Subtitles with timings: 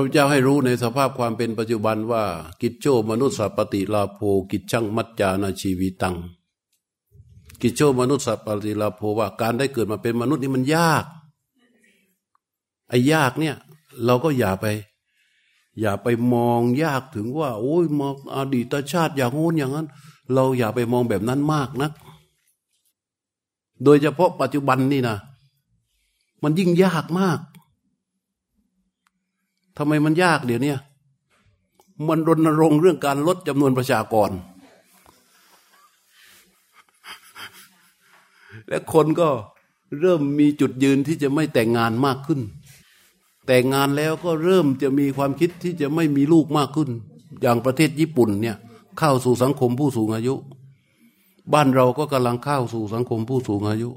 [0.00, 2.24] พระเจ้าให้รู้ในสภาพความเป็นปัจจุบันว่า
[2.62, 6.16] กิจโจมนุษย์สัปติลาโภกิจช่างมัจจานาชีวิตัง
[7.62, 11.04] กิจโจมนุษย์สัปติลาโภว่าการได้เกิดมาเป็นมนุษย์นี่มันยาก
[12.88, 13.56] ไอ้ยากเนี่ย
[14.04, 14.66] เราก็อย่าไป
[15.80, 19.88] อย่าไปมองยากถึงว่า โอ้ยมองอดีตชาติอย่างงู้นอย่างนั้น
[20.34, 21.92] เราอย่าไปมองแบบนั้นมากนัก
[23.84, 25.16] โดยเฉพาะปัจจุบันนี่นะ
[26.42, 27.40] มันยิ่งยากมาก
[29.78, 30.74] ทำไมมันยากเดี๋ยวนี้
[32.08, 34.30] มันรณรงค์เรื่องการลดจำนวนประชากร
[38.68, 39.28] และคนก็
[40.00, 42.40] เริ่มมีจุดยืนที่จะไม่แต่งงานมากขึ้น
[43.46, 46.90] แต่งงานแล้วก็เริ่มจะมีความคิดที่จะไม่มีลูกมากขึ้น
[47.40, 48.56] อย่างประเทศญี่ปุ่นเนี่ย
[48.98, 50.34] เข้าสู่สังคมผู้สูงอายุ
[51.52, 53.90] บ้านเราก็กำลังเข้าสู่สังคมผู้สูงอายุ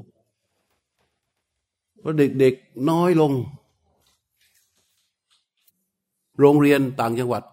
[2.00, 3.32] เพราะเด็กๆน้อยลง
[6.42, 7.44] โรงเรียนต่างจังหวัด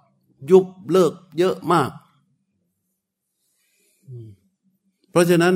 [0.50, 1.90] ยุบเลิกเยอะมาก
[5.10, 5.54] เพราะฉะนั้น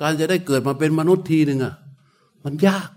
[0.00, 1.74] การจะได้เกิดมาเป็นมนุษย์ทีหนึ่งอะ
[2.44, 2.90] มันยาก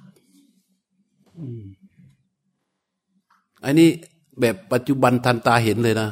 [3.64, 3.90] อันนี้
[4.40, 6.10] แบบปัจจุบันทันตาเห็นเลยนะ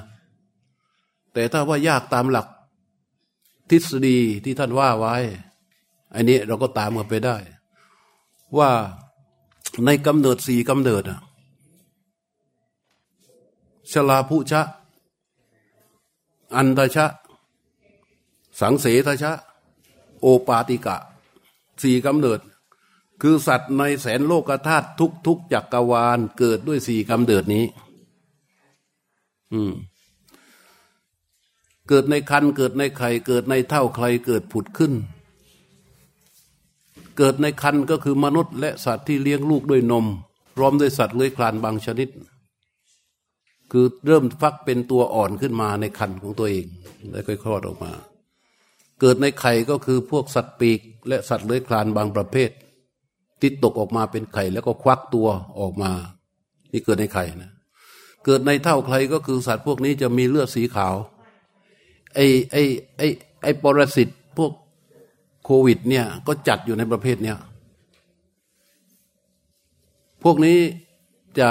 [1.34, 2.48] แต่ถ้าว่ายากตามหลัก
[3.70, 5.16] ทฤษฎีที่ท่านว่าไว้
[6.16, 7.36] อันนี้เราก็ตามกันไปได้
[8.58, 8.70] ว่า
[9.86, 11.20] ในกำเนิดสี่กำเนิดอะ
[13.92, 14.62] ชลาภุชะ
[16.56, 17.06] อันตชะ
[18.60, 19.34] สังเสทชะ
[20.22, 20.98] โอปาติกะ
[21.82, 22.40] สี่กำเนิด
[23.22, 27.66] คือสัตว์ในแสนโลกธาตุทุกทุกจักรวาลเกิดด้วยสี่กำเนิดนี้
[29.54, 29.74] อืม
[31.90, 34.94] เกิดในคันเกิดในไข่เกิดในเท่าใครเกิดผุดขึ้น
[37.18, 40.06] เกิดในคันก็คือมนุษย์ และสัตว์ที่เลี้ยงลูกด้วยนม
[40.56, 42.10] พร้อมด้วยสัตว์เลื้อยคลานบางชนิด
[43.72, 46.66] คือเริ่มฟักเป็นตัวอ่อนขึ้นมาในคันของตัวเอง
[47.12, 47.92] แล้วค่อยคลอดออกมา
[49.00, 52.50] เกิดในไข่ก็คือพวกสัตว์ปีก และสัตว์เลื้อยคลานบางประเภท
[53.40, 55.28] ที่ตกออกมาเป็นไข่แล้วก็ควักตัว
[55.60, 55.92] ออกมา
[56.72, 57.52] นี่เกิดในไข่นะ
[58.26, 60.96] เกิดในเท่าใครก็คือสัตว์พวกนี้จะมีเลือดสีขาว
[62.14, 62.20] ไอ
[62.52, 62.58] ไอ
[62.98, 63.02] ไอ
[63.44, 64.52] ไอปรสิตพวก
[65.44, 67.38] โควิด เนี่ยก็จัดอยู่ในประเภทเนี้ย
[70.24, 70.58] พวกนี้
[71.40, 71.50] จะ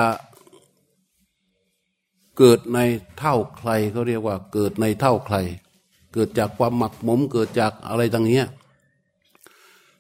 [2.39, 2.78] เกิดใน
[3.19, 5.37] เท่าใครเขาเรียกว่า เกิดในเท่าใคร
[6.12, 8.47] เกิดจากความหมักหมมเกิดจากอะไรต่างเนี้ย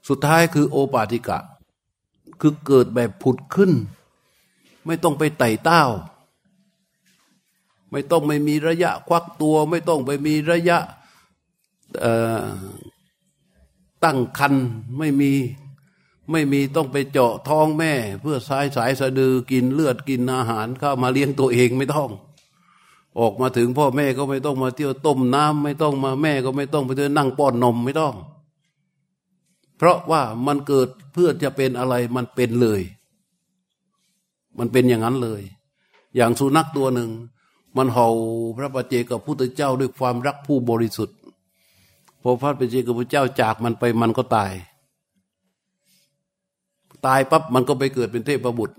[0.08, 1.38] สุดท้ายคือโอปาติกะ
[2.40, 3.72] คือเกิดแบบผุดขึ้น
[4.86, 5.84] ไม่ต้องไปไต่เต้า
[7.90, 10.78] ไม่ต้องไม่มีระยะควักตัว ไม่ต้องไปมีระยะ
[14.04, 14.54] ตั้งคัน
[14.98, 15.32] ไม่มี
[16.30, 22.10] ไม่มีต้องไปเจาะท้องแม่ เพื่อสายสายสะดือกินเลือดกินอาหารเข้ามาเลี้ยงตัวเองไม่ต้อง
[23.18, 28.14] ออกมาถึงพ่อแม่ก็ไม่ต้องมาเที่ยวต้มน้ำไม่ต้องมาแม่ก็ไม่ต้องไปเที่ยวนั่งป้อนนมไม่ต้อง
[29.76, 32.82] เพราะว่ามันเกิดเพื่อจะเป็นอะไรมันเป็นเลย
[34.58, 35.42] มันเป็นอย่างนั้นเลย
[36.16, 37.10] อย่างสุนัขตัวหนึ่ง
[37.76, 38.08] มันเห่า
[38.56, 41.18] พระปเจกับพุทธเจ้าด้วยความรักผู้บริสุทธิ์
[42.22, 44.52] พอพระปเจกับพระเจ้าจากมันไปมันก็ตาย
[47.06, 48.76] ตายปั๊บมันก็ไปเกิดเป็นเทพบุตร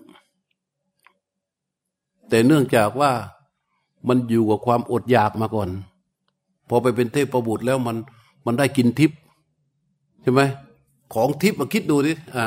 [2.29, 3.11] แต่เนื่องจากว่า
[4.07, 5.69] มันอยู่กับความอดอยากมาก่อน
[6.69, 7.97] พอไปเป็นเทพบุตรแล้วมัน
[8.45, 9.17] มันได้กินทิพย์
[10.21, 10.41] ใช่ไหม
[11.13, 12.45] ของทิพย์มาคิดดูดิอ่า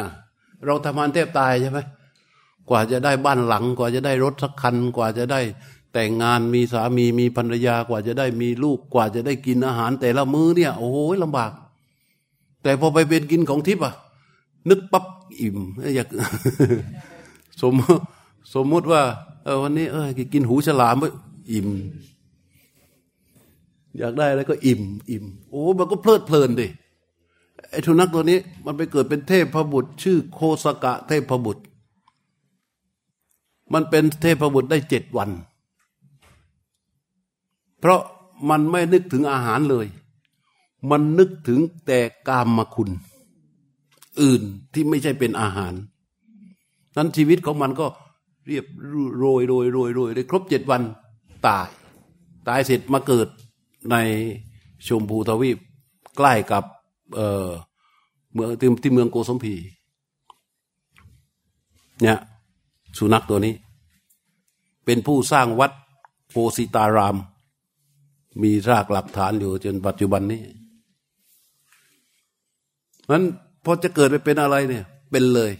[0.64, 1.78] เราทำงานเทพตายใช่ไหม
[2.68, 5.40] กว่าจะได้บ้านหลัง กว่าจะได้รถสักคันกว่าจะได้
[5.92, 11.52] แต่งงานมีสามีมีภรรยากว่าจะได้มีลูกกว่าจะได้กินอาหาร แต่ละมื้อเนี่ย โอ้โหลำบาก
[12.62, 13.94] แต่พอไปเป็นกินของทิพย์อะ
[14.68, 15.04] นึกปั๊บ
[15.40, 15.58] อิ่ม
[15.96, 16.08] อยาก
[17.60, 17.74] สม
[18.54, 19.02] สมมติว่า
[19.44, 20.96] เออวันนี้เออกินหูฉลาม
[21.52, 21.68] อิ่ม
[23.98, 26.66] อยากได้อะไรก็อิ่ม อิ่ม โอ้มันก็เพลิดเพลินดิ
[27.70, 31.62] ไอ้ทุนักตัวนี้ มันไปเกิดเป็นเทพบุตร ชื่อโคสกะเทพบุตร
[33.72, 35.30] มันเป็นเทพบุตรได้เจ็ดวัน
[37.80, 38.00] เพราะ
[38.50, 39.86] มันไม่นึกถึงอาหารเลย
[40.90, 41.98] มันนึกถึงแต่
[42.28, 42.90] กามมาคุณ
[44.22, 44.42] อื่น
[44.74, 45.72] ที่ไม่ใช่เป็นอาหาร
[46.96, 47.86] นั้นชีวิตของมันก็
[48.46, 48.64] เรียบ
[49.18, 50.82] โรยโรยโรยโรยได้ครบเจ็ดวัน
[51.46, 51.68] ตาย
[52.48, 53.28] ตายเสร็จมาเกิด
[53.90, 53.96] ใน
[54.86, 55.58] ชมพูทวีป
[56.16, 56.64] ใกล้กับ
[57.14, 57.48] เอ่อ
[58.32, 58.50] เมือง
[58.82, 59.54] ที่เมืองโกสมพี
[62.02, 62.18] เนี่ย
[62.98, 63.54] สุนัขตัวนี้
[64.84, 65.72] เป็นผู้สร้างวัด
[66.28, 67.16] โพสิตาราม
[68.42, 70.42] มีรากหลักฐานอยู่จนปัจจุบันนี้
[73.10, 73.24] นั้น
[73.70, 75.52] พอจะเกิดไปเป็นอะไรเนี่ย เป็นเลย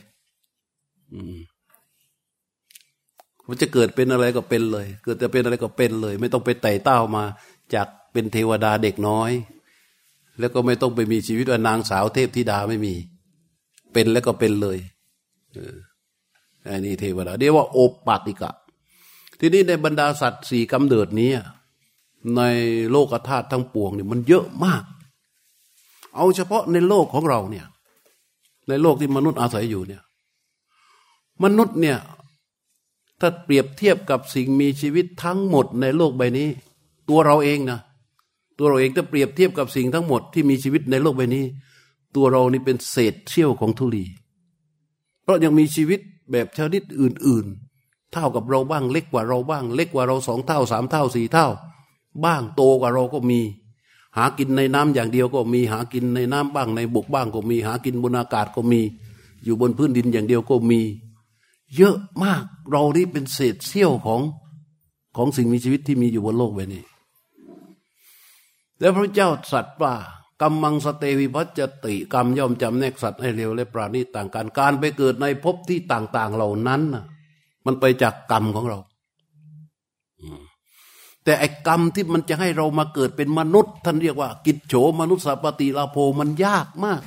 [3.49, 7.25] มันจะเกิดเป็นอะไรก็เป็นเลย เกิดจะเป็นอะไรก็เป็นเลย ไม่ต้องไปไต่เต้ามา
[7.75, 9.31] จากเป็นเทวดาเด็กน้อย
[10.39, 12.95] แล้วก็ไม่ต้องไปมีชีวิตว่านางสาวเทพธิดาไม่มี
[13.93, 14.79] เป็นแล้วก็เป็นเลย
[16.69, 18.53] อันนี้เทวดาเรียกว่าโอปาติกะ
[19.39, 21.31] ทีนี้ในบรรดาสัตว์สี่กำเนิดนี้
[22.37, 22.43] ใน
[22.91, 24.83] โลกธาตุทั้งปวงเนี่ยมันเยอะมาก
[26.15, 27.67] เอาเฉพาะในโลกของเราเนี่ย
[28.69, 30.03] ในโลกที่มนุษย์อาศัยอยู่เนี่ย
[31.43, 31.99] มนุษย์เนี่ย
[33.21, 36.49] ถ้าเปรียบเทียบกับสิ่งมีชีวิตทั้งหมดในโลกใบนี้
[37.09, 37.81] ตัวเราเองนะ
[38.59, 41.45] ตัวเราเองถ้าเปรียบเทียบกับสิ่งทั้งหมดที่มีชีวิตในโลกใบนี้
[42.17, 44.05] ตัวเรานี่เป็นเศษเสี้ยวของธุลี
[45.23, 46.01] เพราะยังมีชีวิต
[46.33, 47.47] แบบชนิดอื่น
[47.79, 51.47] ๆ เท่ากับเราบ้างเล็กกว่าเราบ้าง เล็กกว่าเราสองเท่าสามเท่าสี่เท่า
[52.25, 53.41] บ้างโตกว่าเราก็มี
[54.19, 58.81] หากินในน้ำอย่างเดียวก็มีหากินในน้ำบ้างในบกบ้างก็มีหากินบนอากาศก็มี
[59.45, 60.81] อยู่บนพื้นดินอย่างเดียวก็มี
[61.77, 64.21] เยอะมากเรานี่เป็นเศษเสี้ยวของ
[65.17, 66.83] ของสิ่งมีชีวิตที่มีอยู่บนโลกใบนี้
[68.79, 69.95] แล้วพระเจ้าสัตว์ว่า
[70.41, 76.83] กรรมังสเตวิพัจติกรรมย่อมจำแนกสัตว์ให้เร็วและปราณีต่างกัน การไปเกิดในภพที่ต่าง ๆเหล่านั้น
[77.67, 78.79] มันไปจากกรรมของเรา
[81.29, 87.03] แต่ไอ้กรรมที่มันจะให้เรามาเกิดเป็นมนุษย์ ท่านเรียกว่า กิจโฉมนุษย์สัปติลาโภมันยากมาก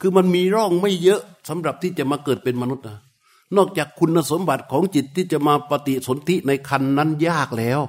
[0.00, 2.98] คือมันมีร่องไม่เยอะสำหรับที่จะมาเกิดเป็นมนุษย์นะ
[3.56, 7.80] นอกจากคุณสมบัติของจิตที่จะมาปฏิสนธิในคันนั้นยากแล้ว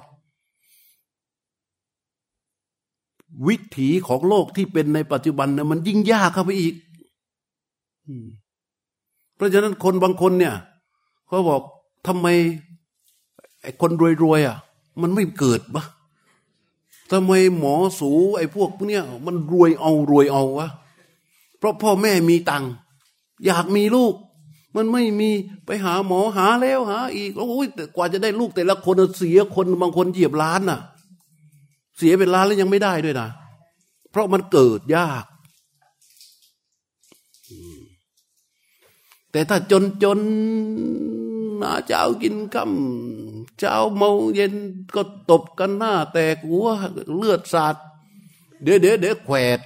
[3.47, 6.75] วิถีของโลกที่เป็นในปัจจุบันเนี่ยมันยิ่งยากเข้าไปอีก
[9.35, 10.55] เพราะฉะนั้นคนบางคนเนี่ย
[11.27, 11.61] เขาบอก
[12.07, 12.27] ทำไม
[13.61, 13.91] ไอ้คน
[14.23, 14.57] รวยๆอะ
[15.01, 15.83] มันไม่เกิดปะ
[17.11, 20.67] ทำไมหมอสูไอ้พวกเนี้ยมันรวยเอารวยเอาวะ
[21.57, 22.71] เพราะพ่อแม่มีตังค์
[23.45, 24.15] อยากมีลูก
[24.75, 25.29] มันไม่มี
[25.65, 30.79] ไปหาหมอหาแล้วหา อีก โอ้ยแต่กว่าจะได้ลูกแต่ละคนเสียคนบางคนเหยียบล้านน่ะ
[31.97, 33.29] เสียเป็นล้านแล้วยังไม่ได้ด้วยนะ
[34.11, 35.23] เพราะมันเกิดยาก
[39.31, 40.19] แต่ถ้าจนจน
[41.63, 44.53] นาเจ้ากินคำเจ้าเมาเย็น
[44.95, 46.67] ก็ตบกันหน้า แตกหัว
[47.15, 47.75] เลือดสาด
[48.63, 49.59] เดี๋ยวเดี๋ยวเดี๋ยวแขวด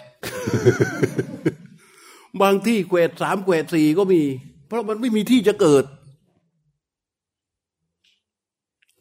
[2.42, 4.22] บางที่แขวดสามแขวดสี่ก็มี
[4.68, 5.86] เพราะมันไม่มีที่จะเกิด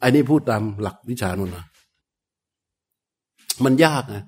[0.01, 1.65] อันนี้พูดตามหลักวิชาโนนะ
[3.63, 4.23] มันยากนะ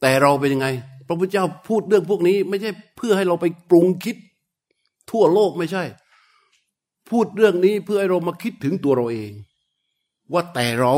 [0.00, 0.68] แต่เราเป็นยังไง
[1.06, 4.16] พระพุทธเจ้าพูดเรื่องพวกนี้ ไม่ใช่เพื่อให้เราไปปรุงคิด
[5.10, 5.82] ทั่วโลกไม่ใช่
[7.12, 9.32] พูดเรื่องนี้เพื่อให้เรามาคิดถึงตัวเราเอง
[10.32, 10.94] ว่าแต่เรา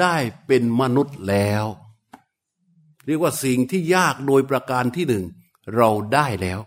[0.00, 0.16] ได้
[0.46, 1.64] เป็นมนุษย์แล้ว
[3.06, 5.24] เรียกว่าสิ่งที่ยากโดยประการที่หนึ่ง
[5.76, 6.60] เราได้แล้ว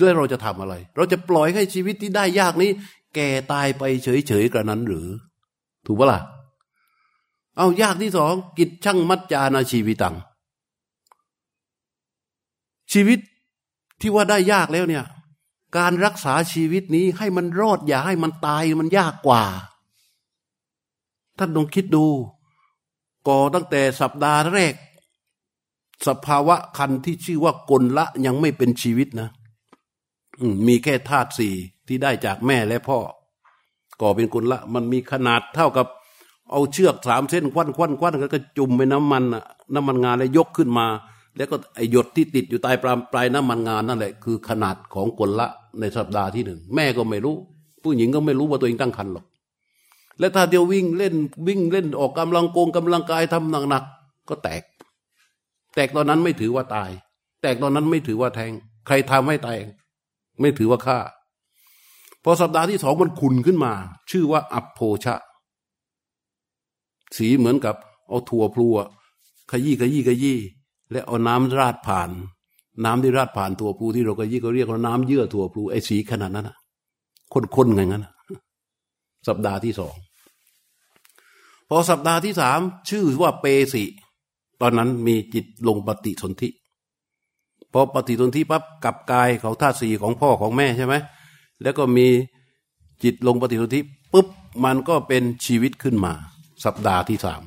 [0.00, 2.70] ด้วยเราจะทำอะไร เราจะปล่อยให้ชีวิตที่ได้ยากนี้
[3.14, 5.08] แก่ตายไปเฉยๆกระนั้นหรือ
[5.86, 6.20] ถูกปะล่ะ
[7.56, 10.16] เอายากที่สองกิจช่างมัจจานาชีวิตัง
[12.92, 13.18] ชีวิต
[14.00, 15.04] ที่ว่าได้ยากแล้วเนี่ย
[15.76, 19.42] การรักษาชีวิตนี้ให้มันรอดอย่าให้มันตายมันยากกว่า
[21.38, 22.06] ท่านลองคิดดู
[23.28, 24.74] ก่อตั้งแต่สัปดาห์แรก
[26.06, 29.28] สภาวะคันที่ชื่อว่ากลละยังไม่เป็นชีวิตนะ
[30.66, 31.54] มีแค่ธาตุสี่
[31.86, 32.98] ที่ได้จากแม่และพ่อ
[34.00, 35.86] ก่อเป็นกลละ มันมีขนาดเท่ากับ
[36.50, 39.24] เอาเชือกสามเส้นควันควันควันแล้วก็จุ่มไปน้ำมัน
[39.74, 40.86] น้ำมันงานแล้วยกขึ้นมา
[41.36, 45.48] แล้วก็ไอหยดที่ติดอยู่ใต้ปลายปลายน้ำมันงานนั่นแหละคือขนาดของกลละ
[45.80, 47.36] ในสัปดาห์ที่หนึ่งแม่ก็ไม่รู้
[47.82, 49.26] ผู้หญิงก็ไม่รู้ว่าตัวเองตั้งครรภ์หรอก
[50.18, 51.14] และถ้าเดียววิ่งเล่น
[51.48, 54.62] วิ่งเล่นออกกำลังโกงกำลังกายทำหนักๆก็แตก
[55.74, 56.90] แตกตอนนั้นไม่ถือว่าตาย
[57.42, 58.52] แตกตอนนั้นไม่ถือว่าแทง
[58.86, 59.56] ใครทำให้ตาย
[60.40, 60.98] ไม่ถือว่าฆ่า
[62.24, 63.72] พอสัปดาห์ที่สองมันขุนขึ้นมา
[64.10, 65.14] ชื่อว่าอัปโพชะ
[67.16, 67.74] สีเหมือนกับ
[68.08, 68.66] เอาถั่วพลู
[69.50, 70.38] ขยี้ขยี้ขยี้
[70.90, 72.10] และเอาน้ำราดผ่าน
[72.84, 76.56] น้ำที่ราดผ่านถั่วพลูที่เราขยี้เขาเรียกว่าน้ำเยื่อถั่วพลูไอ้สีขนาดนั้นนะ
[77.32, 78.06] ข้นๆไงงั้น
[79.28, 79.94] สัปดาห์ที่สอง
[81.68, 83.84] พอสัปดาห์ที่สามชื่อว่าเปสิ
[84.60, 86.48] ตอนนั้นมีจิตลงปฏิสนธิ
[87.72, 90.94] พอปฏิสนธิปั๊บกับกายของธาตุสี่ของพ่อของแม่ใช่ไหม
[91.62, 92.06] แล้วก็มี
[93.02, 93.80] จิตลงปฏิสนธิ
[94.12, 94.26] ปุ๊บ
[94.64, 96.12] มันก็เป็นชีวิตขึ้นมา
[96.64, 97.42] สัปดาห์ที่สาม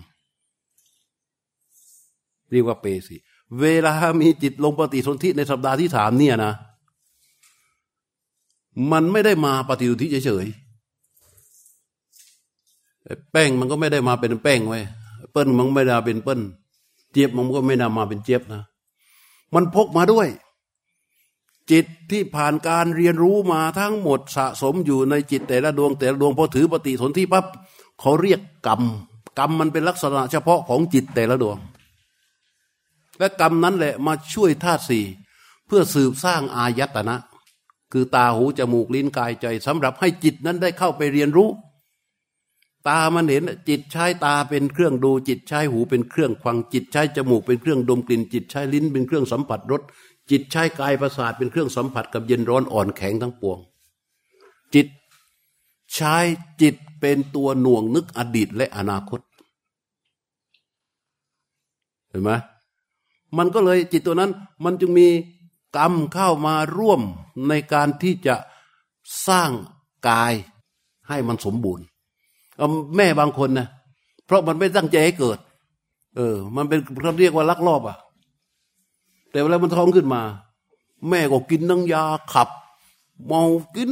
[2.51, 3.17] เรียกว่าเปสิ
[3.62, 6.53] เวลามีจิตลงปฏิสนธิในสัปดาห์ที่สามเนี่ยนะ
[8.91, 14.79] มันไม่ได้มาปฏิสนธิเฉยๆแป้งมันก็ไม่ได้มาเป็นแป้งไว้
[15.32, 16.39] เปิ้ลมันไม่ได้เป็นเปิ้ล
[17.12, 18.62] เจี๊ยบมันก็ไม่นำมาเป็นเจี๊ยบนะ
[19.53, 20.27] มันพกมาด้วย
[21.72, 27.46] จิตที่ผ่านการเรียนรู้มาทั้งหมดสะสมอยู่ในจิตแต่ละดวงแต่ละดวงพอถือปฏิสนธิปั๊บ
[28.00, 28.82] เขาเรียกกรรม
[29.39, 31.58] กรรมมันเป็นลักษณะเฉพาะของจิตแต่ละดวง
[33.19, 35.05] และกรรมนั้นแหละมาช่วยธาตุสี่
[35.67, 37.15] เพื่อสืบสร้างอายตนะ
[37.91, 41.49] คือตาหูจมูกลิ้นกายใจสำหรับให้จิตนั้นได้เข้าไปเรียนรู้
[42.88, 49.81] ตามันเห็นจิตใช้ตาเป็นเครื่องดู จิตใช้หูเป็นเครื่องฟังจิตใช้จมูกเป็นเครื่องดมกลิ่น จิตใช้ลิ้นเป็นเครื่องสัมผัสรส
[50.31, 53.59] จิตใช้กายประสาทเป็นเครื่องสัมผัสกับเย็นร้อนอ่อนแข็งทั้งปวง
[54.75, 54.88] จิต
[55.95, 56.15] ใช้
[56.61, 59.19] จิตเป็นตัวหน่วงนึกอดีตและอนาคต
[62.09, 62.31] เห็นไหม
[63.38, 64.31] มันก็เลยจิตตัวนั้น
[64.63, 65.07] มันจึงมี
[65.77, 67.01] กรรมเข้ามาร่วม
[67.48, 68.36] ในการที่จะ
[69.27, 69.51] สร้าง
[70.07, 70.33] กาย
[71.07, 71.86] ให้มันสมบูรณ์
[72.98, 73.67] แม่บางคนนะ
[74.25, 75.38] เพราะมันไม่ตั้งใจให้เกิด
[76.15, 77.98] เออ มันเป็นเขาเรียกว่าลักลอบอะ่ะ
[79.31, 80.21] แต่เวลามันท้องขึ้นมา
[81.09, 82.50] แม่ก็กินน้งยาขับ
[83.25, 83.43] เมา
[83.75, 83.89] กิน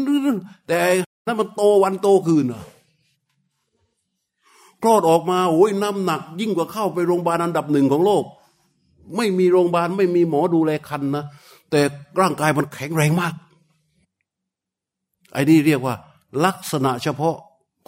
[0.67, 0.77] แต่
[1.25, 2.63] นั้นมันโตวันโตคืนอะ
[4.83, 8.23] คลอดออกมาโอ้ยน้ำหนัก ยิ่งกว่าเข้าไปโรงพยาบาลอันดับหนึ่งของโลก
[9.15, 11.25] ไม่มีโรงพยาบาลไม่มีหมอดูแลคันนะ
[11.71, 11.81] แต่
[12.19, 13.33] ร่างกายมันแข็งแรงมาก
[15.33, 15.95] ไอ้นี่เรียกว่า
[16.45, 17.35] ลักษณะเฉพาะ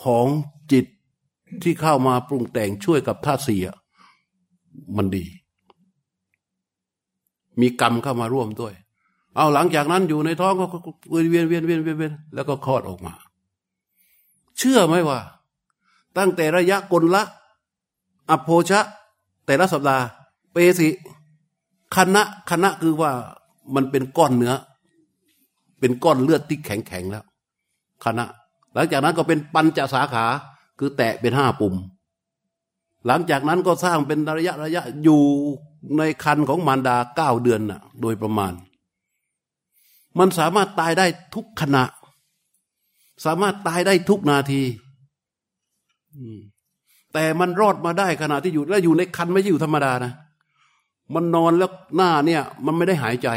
[0.04, 0.28] ของ
[0.72, 0.86] จิต
[1.64, 3.60] ที่เข้ามาปรุงแต่งช่วยกับธาตุสี่
[4.98, 5.26] มันดี
[7.62, 8.74] มีกรรมเข้ามาร่วมด้วย
[9.36, 10.66] เอาหลังจากนั้นอยู่ในท้องก็
[11.10, 13.14] เวียนเวียนเวียนเวียนเวียนแล้วก็คลอดออกมา
[14.58, 15.20] เชื่อไหมว่า
[16.18, 17.24] ตั้งแต่ระยะกลละ
[18.30, 18.80] อโภชะ
[19.46, 20.06] แต่ละสัปดาห์
[20.60, 20.90] เปสิ
[21.96, 23.12] คณะคณะคือว่า
[23.76, 24.54] มันเป็นก้อนเนื้อ
[25.80, 27.26] เป็นก้อนเลือดที่แข็งแข็งแล้ว
[28.06, 28.26] คณะ
[28.74, 30.26] หลังจากนั้นก็เป็นปัญจสาขา
[30.80, 31.76] คือแตะเป็นห้าปุ่ม
[33.06, 35.22] หลังจากนั้นก็สร้างเป็นระยะระยะอยู่
[35.98, 38.54] ในคันของมารดาเก้าเดือนน่ะ โดยประมาณ
[40.20, 41.84] มันสามารถตายได้ทุกขณะ
[43.26, 44.62] สามารถตายได้ทุกนาที
[47.14, 50.14] แต่มันรอดมาได้ขณะที่อยู่แล้วอยู่ในคันไม่ใช่อยู่ธรรมดานะ
[51.14, 53.30] มันนอนแล้วหน้าเนี่ย มันไม่ได้หายใจ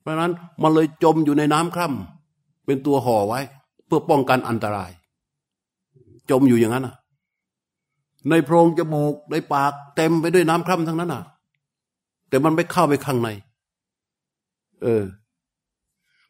[0.00, 0.32] เพราะนั้น
[0.62, 3.40] มันเลยจมอยู่ในน้ำคร่ำเป็นตัวห่อไว้
[3.86, 4.90] เพื่อป้องกันอันตราย
[6.30, 6.96] จมอยู่อย่างนั้นอะ
[8.30, 11.22] ในโพรงจมูกในปากเต็มไปด้วยน้ำคร่ำทั้งนั้นอะ
[12.28, 13.28] แต่มันไม่เข้าไปข้างใน
[14.82, 15.04] เออ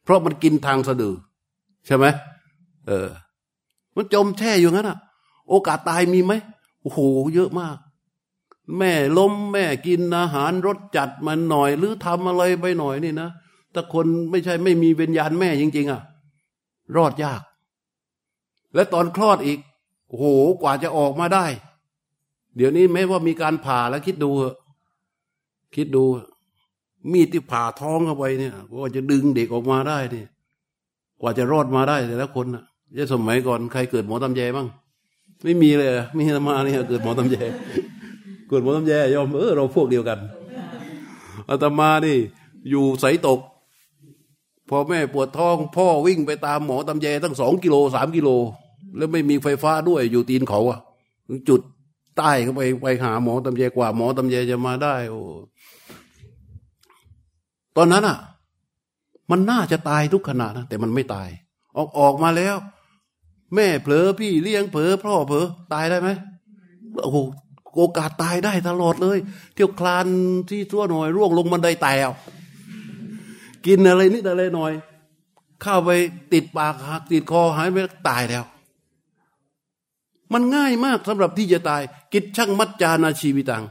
[0.05, 1.17] เพราะมันกินทางสะดือ
[1.87, 2.07] ใช่ไหม
[2.87, 3.09] เออ
[3.97, 4.99] มันจมแช่อยู่งั้นอะ
[5.49, 6.33] โอกาสตายมีไหม
[6.83, 6.99] โอ้โห
[7.35, 7.77] เยอะมาก
[8.79, 13.31] แม่ล้มแม่กินอาหารรสจัดมันหน่อย หรือทำอะไรไปหน่อยนี่นะ
[13.75, 16.03] ถ้าคนไม่ใช่ไม่มีวิญญาณแม่จริง ๆอะ
[16.97, 17.43] รอดยาก
[18.75, 19.59] และตอนคลอดอีก
[20.09, 20.25] โห
[20.63, 21.47] กว่าจะออกมาได้
[22.57, 24.31] เดี๋ยวนี้แม้ว่ามีการผ่าแล้วคิดดู
[25.75, 26.05] คิดดู
[27.13, 30.29] มีดที่ผ่าท้องเข้าไปเนี่ยว่าจะดึงเด็กออกมาได้เนี่ย
[31.21, 32.65] กว่าจะรอดมาได้แต่ละคนนะ
[32.99, 34.69] จะสมัยก่อนใครเกิดหมอตำแยบ้าง
[35.45, 37.37] ไม่มีเลยมีธรรมาเนี่ยเกิดหมอตำแย
[38.51, 40.19] กิดหมอตำแยยอมเออเราพวกเดียวกัน
[41.49, 42.19] อาตมานี่
[42.71, 43.41] อยู่ใสตก
[44.69, 48.29] พอแม่ปวดท้องพ่อวิ่งไปตามหมอตำแยตั้งสองกิโลสามกิโล
[48.97, 50.79] แล้วไม่มีไฟฟ้าด้วยอยู่ตีนเขาอะ
[51.49, 51.61] จุด
[52.17, 55.21] ใต้เข้าไปไปหาหมอตำแยกว่า หมอตำแยจะมาได้ โอ้
[57.77, 58.19] ตอนนั้นอะ
[59.31, 61.29] มันน่าจะตายทุกขณะนะแต่มันไม่ตาย
[61.77, 62.57] ออกออกมาแล้ว
[63.55, 66.09] แม่เผลอพี่เลี้ยงเผลอพ่อเผลอตายได้ไหม
[67.03, 67.25] โอ้
[67.77, 69.19] โอกาสตายได้ตลอดเลย
[69.55, 70.07] เที่ยวคลาน
[70.51, 72.13] ที่ตัวหน่อยร่วงลงบันไดตายเอา
[73.67, 74.73] กินอะไรนิดอะไรหน่อย
[75.63, 75.91] เข้าไป
[76.33, 77.79] ติดปากหักติดคอหายไป
[78.09, 78.45] ตายแล้ว
[80.33, 83.65] มันง่ายมากสำหรับที่จะตาย กิจช่างมัจจานาชีวิตัง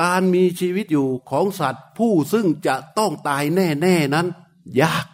[0.00, 4.26] การมีชีวิตอยู่ของสัตว์ผู้ซึ่งจะต้องตายแน่ ๆนั้น
[4.80, 5.06] ยาก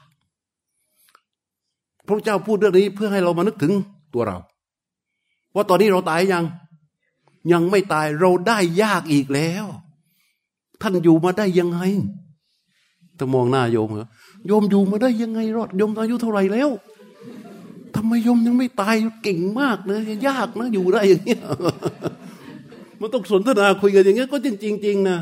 [2.07, 3.73] พระเจ้าพูดเรื่องนี้เพื่อให้เรามานึกถึง
[4.15, 4.37] ตัวเรา
[5.55, 6.45] ว่าตอนนี้เราตายยัง
[7.53, 9.65] ยังไม่ตายเราได้ยากอีกแล้ว
[10.81, 11.81] ท่านอยู่มาได้ยังไง
[13.19, 14.09] ถ้ามองหน้าโยมเหรอ
[14.47, 16.71] โยมอยู่มาได้ยังไงรอดโยมอายุเท่าไหร่แล้ว
[17.97, 21.43] ทำไมโยมยังไม่ตายเก่งมากเลยยากนะอยู่ได้อย่างเงี้ย
[23.01, 25.19] มันต้องสนทนาคุยกันอย่างเงี้ยก็จริงจริงนะ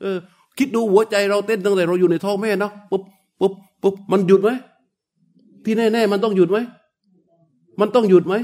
[0.00, 0.16] เออ
[0.58, 3.02] คิดดูหัวใจเราเต้นตั้งแต่เราอยู่ในท้องแม่เนาะปุ๊บ
[3.40, 4.50] ปุ๊บปุ๊บมันหยุดไหม
[5.64, 6.58] ที่แน่ ๆ มันต้องหยุดไหม
[7.80, 8.34] มันต้องหยุดไหม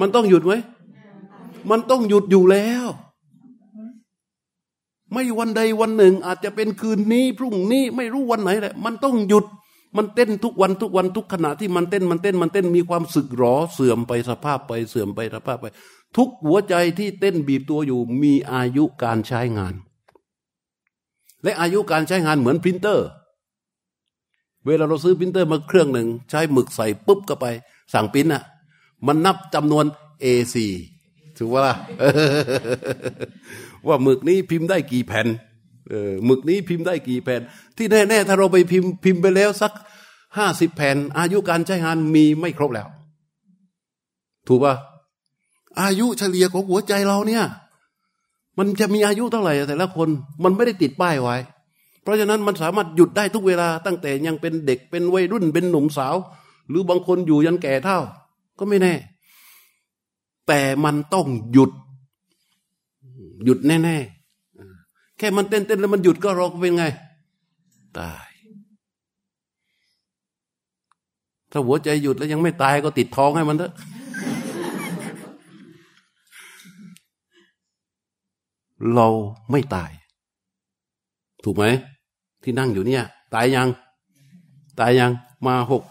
[0.00, 0.52] มันต้องหยุดไหม
[1.70, 2.86] มันต้องหยุดอยู่แล้ว
[5.12, 9.46] ไม่วันใดวันหนึ่ง อาจจะเป็นคืนนี้ พรุ่งนี้ไม่รู้วันไหนแหละ มันต้องหยุด
[9.96, 15.66] มันเต้นทุกวันทุกวันทุกขณะที่มันเต้นมันเต้นมันเต้นมีความสึกหรอเสื่อมไปสภาพไปเสื่อมไปสภาพไป
[16.16, 19.74] ทุกหัวใจที่เต้นบีบตัวอยู่ มีอายุการใช้งาน
[21.42, 23.06] และอายุการใช้งานเหมือนพิมพ์เตอร์
[24.66, 27.46] เวลาเราซื้อพิมพ์เตอร์มาเครื่องหนึ่ง ใช้หมึกใส่ปุ๊บก็ไป
[27.94, 28.42] สั่งพิมพ์อะ
[29.06, 29.84] มันนับจำนวน
[30.24, 30.56] A4
[31.38, 31.66] ถือว่า
[33.86, 35.26] ว่าหมึกนี้พิมพ์ได้กี่แผ่น
[35.90, 37.40] เออหมึกนี้พิมพ์ได้กี่แผ่น
[37.76, 39.72] ที่แน่ๆถ้าเราไปพิมพ์พิมพ์ไปแล้วสัก
[40.38, 42.88] ห้าสิบแผ่น อายุการใช้งานมีไม่ครบแล้ว
[44.48, 44.74] ถูกปะ
[45.80, 47.44] อายุเฉลี่ยของหัวใจเราเนี่ย
[48.58, 50.08] มันจะมีอายุเท่าไหร่แต่ละคน
[50.44, 51.36] มันไม่ได้ติดป้ายไว้
[52.02, 56.16] เพราะฉะนั้นมันสามารถหยุดได้ทุกเวลาตั้งแต่ยังเป็นเด็กเป็นวัยรุ่นเป็นหนุ่มสาว
[56.68, 57.98] หรือบางคนอยู่ยันแก่เท่า
[58.58, 58.94] ก็ไม่แน่
[60.46, 61.70] แต่มันต้องหยุด
[63.44, 66.84] หยุดแน่ๆ แค่มันเต้นๆแล้วมันหยุดก็รอเป็นไง
[67.98, 68.28] ตาย
[71.50, 73.72] ถ้าหัวใจหยุดแล้วยังไม่ตายก็ติดท้องให้มันเถอะ
[78.94, 79.08] เรา
[79.50, 79.90] ไม่ตาย
[81.44, 81.64] ถูกไหม
[82.42, 83.68] ที่นั่งอยู่เนี่ย ตายยัง
[84.80, 85.10] ตายยัง
[85.46, 85.82] มาหก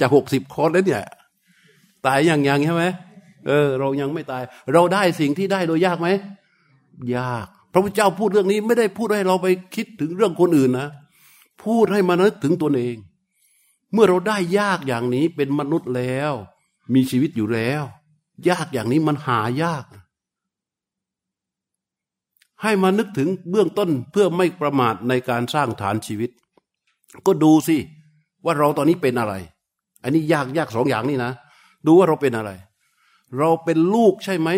[0.00, 1.02] จะหกสิบคอร์สแล้วเนี่ย
[2.06, 2.84] ตายยังยังใช่ไหม
[3.46, 4.42] เออ เรายังไม่ตาย
[4.72, 6.08] เราได้สิ่งที่ได้โดยยากไหม
[7.16, 10.88] ยาก พระพุทธเจ้าพูดเรื่องนี้ไม่ได้พูดให้เราไปคิดถึงเรื่องคนอื่นนะ
[11.62, 12.96] พูดให้มานึกถึงตัวเอง
[13.92, 16.32] เมื่อเราได้ยากอย่างนี้เป็นมนุษย์แล้ว
[16.94, 17.82] มีชีวิตอยู่แล้ว
[18.48, 19.84] ยากอย่างนี้มันหายาก
[22.62, 26.30] ให้มานึกถึงเบื้องต้นเพื่อไม่ประมาทในการสร้างฐานชีวิต
[27.26, 27.76] ก็ดูสิ
[28.44, 29.34] ว่าเราตอนนี้เป็นอะไร
[30.02, 31.32] อันนี้ยากยากสองอย่างนี่นะ
[31.86, 32.50] ดูว่าเราเป็นอะไร
[33.38, 34.48] เราเป็นลูกใช่ไหม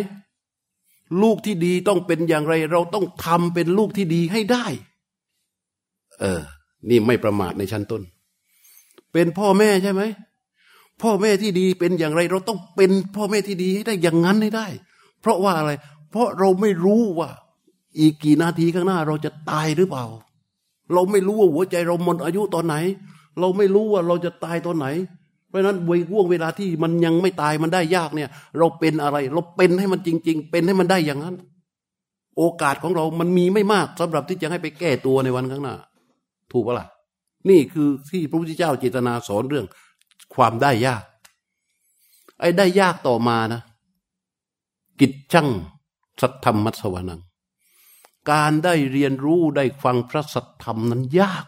[1.22, 4.64] ลูกที่ดีต้องเป็นอย่างไร เราต้องทำเป็นลูกที่ดีให้ได้
[6.20, 6.42] เออ
[6.88, 8.02] นี่ไม่ประมาทในชั้นต้น
[9.12, 10.02] เป็นพ่อแม่ใช่ไหม
[11.02, 14.66] พ่อแม่ที่ดีเป็นอย่างไร เราต้องเป็นพ่อแม่ที่ดีให้ได้อย่างนั้นให้ได้
[15.20, 15.70] เพราะว่าอะไร
[16.10, 17.28] เพราะเราไม่รู้ว่า
[17.98, 20.04] อีกกี่นาทีข้างหน้าเราจะตายหรือเปล่า
[20.92, 22.76] เราไม่รู้ว่าหัวใจเราหมดอายุตอนไหน
[23.40, 24.86] เราไม่รู้ว่าเราจะตายตอนไหน
[25.52, 31.36] เพราะนั้นวัย่วงเวลาที่มันยังไม่ตายมันได้ยากเนี่ย เราเป็นอะไร เราเป็นให้มันจริง ๆ เป็นให้มันได้อย่างนั้น
[32.38, 35.74] โอกาสของเรามันมีไม่มากสำหรับที่จะให้ไปแก้ตัวในวันข้างหน้า
[36.52, 36.86] ถูกปะล่ะ
[37.50, 39.66] นี่คือที่พระพุทธเจ้าเจตนาสอนเรื่อง
[40.34, 41.02] ความได้ยาก
[42.40, 43.60] ไอ้ได้ยากต่อมานะ
[45.00, 45.48] กิจช่าง
[46.20, 47.20] สัทธรรมมัสวานัง
[48.30, 51.46] การได้เรียนรู้ได้ฟังพระสัทธรรมนั้นยาก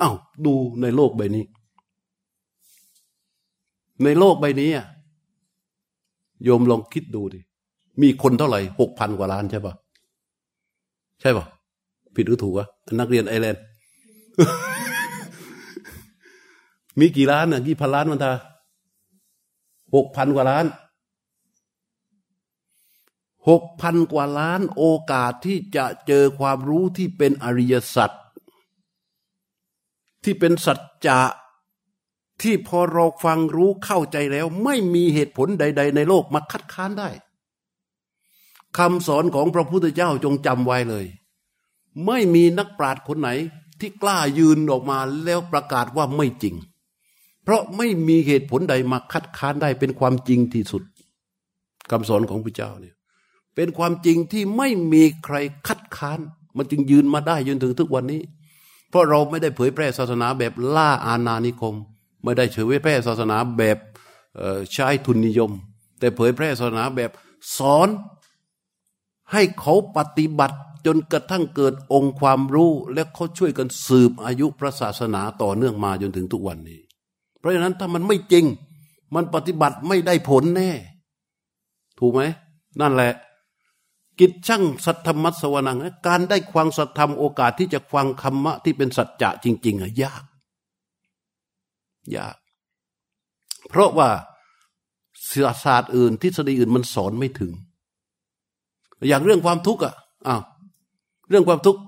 [0.00, 0.12] เอา้า
[0.46, 1.44] ดูในโลกใบนี้
[4.04, 4.70] ในโลกใบนี้
[6.44, 7.40] โยมลองคิดดูดิ
[8.02, 9.74] มีคนเท่าไหร่หกพันกว่าล้านใช่ปะ
[11.20, 11.46] ใช่ปะ
[12.14, 12.66] ผิดหรือถูกอะ
[13.00, 13.62] นักเรียนไอแลนด์
[16.98, 18.32] มีกี่ล้านอะกี่พันล้านมันทา
[19.94, 20.66] หกพันกว่าล้าน
[23.48, 28.10] หกพันกว่าล้านโอกาสที่จะเจอความรู้ที่เป็นอริยสัจ
[30.24, 31.18] ที่เป็นสัจจะ
[32.42, 37.10] ที่พอเราฟังรู้เข้าใจแล้ว ไม่มีเหตุผลใด ๆ ในโลกมาคัดค้านได้
[38.78, 41.06] คำสอนของพระพุทธเจ้าจงจำไว้เลย
[42.06, 43.30] ไม่มีนักปราชญ์คนไหน
[43.80, 46.54] ที่กล้ายืนออกมาแล้วประกาศว่าไม่จริง
[47.44, 50.82] เพราะไม่มีเหตุผลใดมาคัดค้านได้เป็นความจริงที่สุด
[51.90, 52.94] คำสอนของพระเจ้าเนี่ย
[53.54, 56.18] เป็นความจริงที่ไม่มีใครคัดค้าน
[56.56, 58.22] มันจึงยืนมาได้จนถึงทุกวันนี้
[58.90, 61.74] เพราะเราไม่ได้เผยแพร่ศาสนาแบบล่าอาณานิคม
[62.22, 63.78] ไม่ได้เผยแพร่ศาสนาแบบ
[64.72, 65.50] ใช้ทุนนิยม
[65.98, 67.10] แต่เผยแพร่ศาสนาแบบ
[67.56, 67.88] สอน
[69.32, 76.80] ให้เขาปฏิบัติจนกระทั่งเกิดองค์ความรู้ และเขาช่วยกันสืบอายุพระศาสนาต่อเนื่องมาจนถึงทุกวันนี้
[77.38, 78.44] เพราะฉะนั้นถ้ามันไม่จริง
[79.14, 80.70] มันปฏิบัติไม่ได้ผลแน่
[81.98, 82.22] ถูกไหม
[82.80, 83.12] นั่นแหละ
[84.18, 90.22] กิจช่างสัทธรรมสวนัง การได้ควางสัทธรรมโอกาสที่จะควางคำมะที่เป็นสัจจะจริง ๆอะยาก
[92.16, 92.36] ยาก
[93.68, 94.10] เพราะว่า
[95.64, 97.52] ศาสตร์อื่นทฤษฎีอื่นมันสอนไม่ถึง
[99.08, 99.94] อย่างเรื่องความทุกข์อะ
[100.28, 100.42] อ้าว
[101.28, 101.80] เรื่องความทุกข์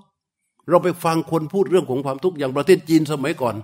[0.69, 3.55] เราไปฟังคนพูดเรื่องของความทุกข์อย่างประเทศจีนสมัยก่อน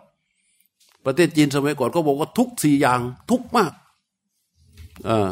[1.06, 3.00] ประเทศจีนสมัยก่อนก็บอกว่าทุกสี่อย่าง
[3.32, 3.72] ทุกมาก
[5.10, 5.32] อ่า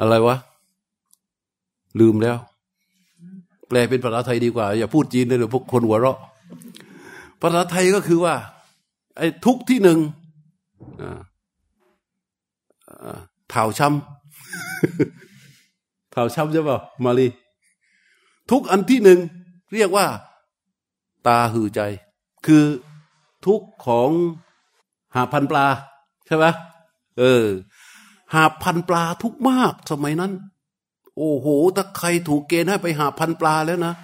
[0.00, 0.36] อะไรวะ
[2.00, 2.38] ลืมแล้ว
[3.68, 6.18] แปลเป็นภาษาไทยดีกว่า อย่าพูดจีนเลยเดี๋ยวพวกคนหัวเราะ
[7.40, 8.34] ภาษาไทยก็คือว่า
[9.16, 9.98] ไอ้ทุกที่หนึ่ง
[13.50, 17.26] เท่าช้ำเท่าช้ำใช่ป่ะมาลี
[18.50, 19.18] ทุกอันที่หนึ่ง
[19.74, 20.06] เรียกว่า
[21.26, 21.80] ตาหือใจ
[22.46, 22.64] คือ
[23.46, 24.10] ทุกของ
[25.14, 25.66] หาพันปลา
[26.26, 26.44] ใช่ไหม
[27.18, 27.46] เออ
[28.34, 30.32] หาพันปลาทุกมากสมัยนั้น
[31.16, 31.46] โอ้โห
[31.76, 33.94] ถ้าใครถูกเกณฑ์ให้ไปหาพันปลาแล้วนะ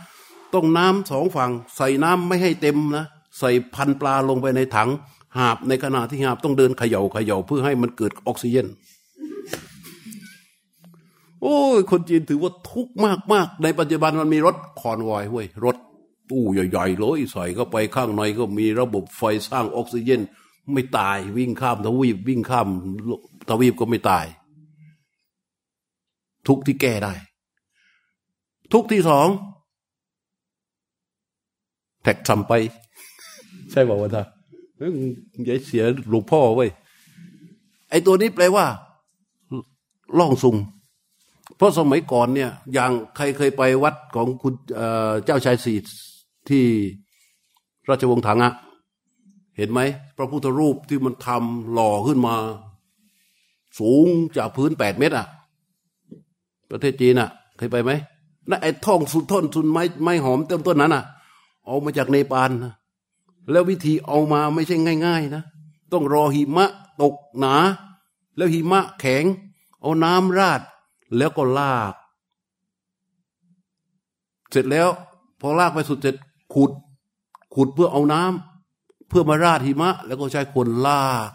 [0.55, 3.07] ต้องน้ำสองฝั่ง ใส่น้ำไม่ให้เต็มนะ
[3.39, 4.91] ใส่พันปลาลงไปในถัง
[5.39, 8.67] หาบในขณะที่หาบต้องเดินเขย่าเขย่าเพื่อให้มันเกิดออกซิเจน
[11.43, 15.77] โอ้ยคนจีนถือว่าทุกข์มากมากในปัจจุบันมันมีรถคอนวอยเว้ยรถ
[16.31, 20.21] ตู้ใหญ่ๆเลยใส่เข้าไปข้างในก็มีระบบไฟสร้างออกซิเจน
[20.73, 22.69] ไม่ตายวิ่งข้ามทวีปวิ่งข้าม
[23.49, 24.27] ทวีปก็ไม่ตาย
[26.49, 27.15] ทุกที่แก้ได้
[28.73, 29.29] ทุกที่สอง
[32.03, 32.53] แท็กทำไป
[33.71, 34.25] ใช่บอกว่าท่า
[35.45, 36.71] อย่าเสียหลวงพ่อเว้ย
[37.91, 38.67] ไอตัวนี้แปลว่า
[40.19, 40.57] ล่องซุง
[41.57, 44.55] เพราะสมัยก่อนเนี่ย อย่างใครเคยไปวัดของคุณ
[45.25, 45.75] เจ้าชายสี
[46.49, 46.65] ที่
[47.89, 48.53] ราชวงศ์ถังอะ
[49.57, 49.81] เห็นไหม
[50.17, 52.35] พระพุทธรูปที่มันทำหล่อขึ้นมา
[53.79, 55.27] สูงจากพื้นแปดเมตรอะ
[56.71, 57.91] ประเทศจีนอะเคยไปไหม
[58.49, 61.05] นั่นไอ้ท่องสุดท่อนสุนไม้ไม้หอมเต็มต้นนั้นอะ
[61.65, 62.75] เอามาจากเนปาลนะ
[63.51, 65.43] แล้ววิธีเอามาไม่ใช่ง่าย ๆ นะ
[65.93, 66.71] ต้องรอหิมะ
[67.03, 67.55] ตกหนา
[68.37, 69.25] แล้วหิมะแข็ง
[69.83, 70.61] เอาน้ำราด
[71.17, 71.95] แล้วก็ลาก
[74.51, 74.89] เสร็จแล้ว
[75.41, 76.17] พอลากไปสุดเสร็จ
[76.55, 76.71] ขุด
[77.55, 81.31] ขุดเพื่อเอาน้ำเพื่อมาราดหิมะ แล้วก็ใช้คนลาก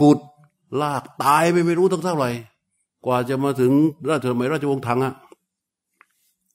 [0.00, 0.18] ขุด
[0.80, 2.30] ลากตายไปไม่รู้ตั้งเท่าไหร่
[3.04, 3.72] กว่าจะมาถึง
[4.08, 5.14] ราชสมัยราชวงศ์ถังอะ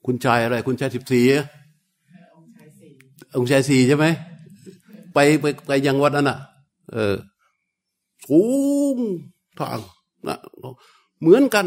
[0.05, 1.25] คุณชายอะไร คุณชายสิบสี่
[3.37, 4.05] องค์ชายสี่ใช่ไหม
[5.13, 6.39] ไปไปไปยังวัดนั้นอะ
[6.91, 7.15] เออ
[8.25, 8.41] สู
[8.95, 8.97] ง
[9.59, 9.79] ทาง
[10.27, 10.37] นะ
[11.21, 11.65] เหมือนกัน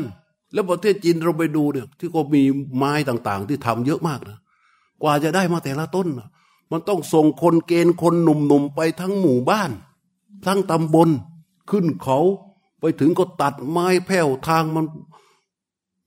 [0.53, 2.43] แล้วประเทศจีนเราไปดูเนี่ย ที่ก็มี
[2.77, 4.39] ไม้ต่าง ๆ ที่ทำเยอะมากนะ
[5.03, 6.29] กว่าจะได้มาแต่ละต้นนะ
[6.73, 9.71] มันต้องส่งคนเกณฑ์คนหนุ่มๆไปทั้งหมู่บ้าน
[10.47, 11.09] ทั้งตำบล
[11.71, 12.19] ขึ้นเขา
[12.81, 14.85] ไปถึงก็ตัดไม้แผ่วทางมัน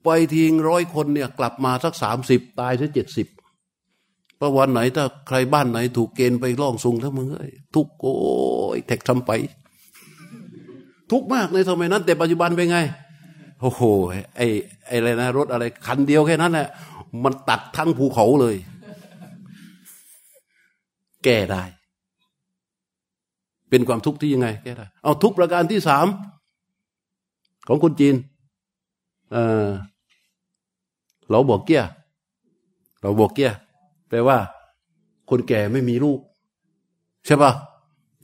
[0.03, 3.27] ไปทิ้งร้อยคนเนี่ย กลับมาสักสามสิบตายซะเจ็ดสิบ
[4.39, 8.15] พระวันไหนถ้าใครบ้านไหนถูกเกณฑ์ไปล่องซุงทั้งมึงเอ้ยทุกโอ้
[8.75, 9.31] ยแท็กทำไป
[11.11, 12.79] ทุกมากในสมัยนั้น แต่ปัจจุบันเป็นไง
[13.61, 13.81] โอ้โห
[14.37, 14.47] ไอ้
[14.87, 16.67] ไอ้อะไรนะรถอะไร คันเดียวแค่นั้นแหละ
[17.23, 18.55] มันตัดทั้งภูเขาเลย
[21.23, 21.63] แก้ได้
[23.69, 26.07] เป็นความทุกข์ที่ยังไง แก้ได้ เอาทุกประการที่สาม
[27.67, 28.15] ของคนจีน
[29.33, 29.67] เออ
[31.29, 31.83] เราบอกเกี้ย
[33.01, 33.51] เราบอกเกี้ย
[34.09, 34.37] แปลว่า
[35.29, 36.19] คนแก่ไม่มีลูก
[37.25, 37.51] ใช่ปะ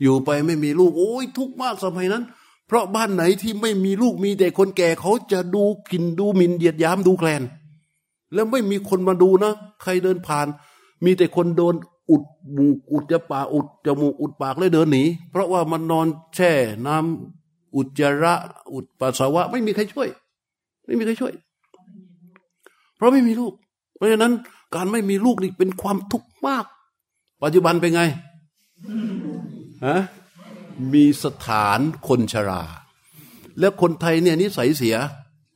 [0.02, 2.24] อยู่ไปไม่มีลูก โอ้ยทุกข์มากสมัยนั้น
[2.67, 7.41] เพราะบ้านไหนที่ไม่มีลูกมีแต่คนแก่เขาจะดูกินดูมินเดียดย้ำดูแคลน
[8.34, 10.48] แล้วไม่มีคนมาดูนะ ใครเดินผ่าน
[11.06, 11.76] มีแต่คนโดน
[12.10, 12.24] อุด
[12.56, 16.52] มูอุดจะปาอุดจมูกอุดปากเลยเดินหนีเพราะว่ามันนอนแช่
[16.88, 18.34] น้ำอุจจาระ
[18.74, 20.08] อุดปัสสาวะ ไม่มีใครช่วย
[20.86, 21.34] ไม่มีใครช่วย
[22.96, 23.54] เพราะไม่มีลูก
[23.96, 24.34] เพราะฉะนั้น
[24.76, 26.66] การไม่มีลูกนี่เป็นความทุกข์มาก
[27.44, 28.02] ปัจจุบันเป็นไง
[29.86, 30.00] ฮะ
[30.94, 32.64] มีสถานคนชรา
[33.60, 34.96] แล้วคนไทยเนี่ยนิสัยเสีย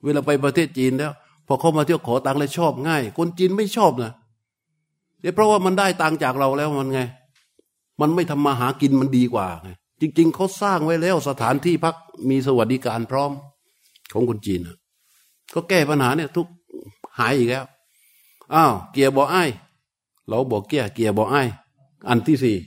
[0.04, 1.12] เวลาไปประเทศจีนแล้ว
[1.48, 4.12] พอเขามาเที่ยวขอตังค์แล้วชอบง่าย คนจีนไม่ชอบนะ
[5.36, 7.02] เพราะว่ามันได้ตังค์จากเราแล้วมันไง
[8.02, 9.70] มันไม่ทำมาหากินมันดีกว่าไง
[10.02, 11.96] จริง ๆเขาสร้างไว้แล้วสถานที่พัก
[12.30, 13.32] มีสวัสดิการพร้อม
[14.14, 14.60] ของคนจีน
[15.54, 16.48] ก็แก้ปัญหาเนี่ยทุก
[17.20, 17.66] หายอีกแล้ว
[18.54, 19.36] อ้าวเกียร์บอไอ
[20.28, 21.36] เราบอกเกียร์เกียร์บอไอ
[22.08, 22.58] อันที่สี่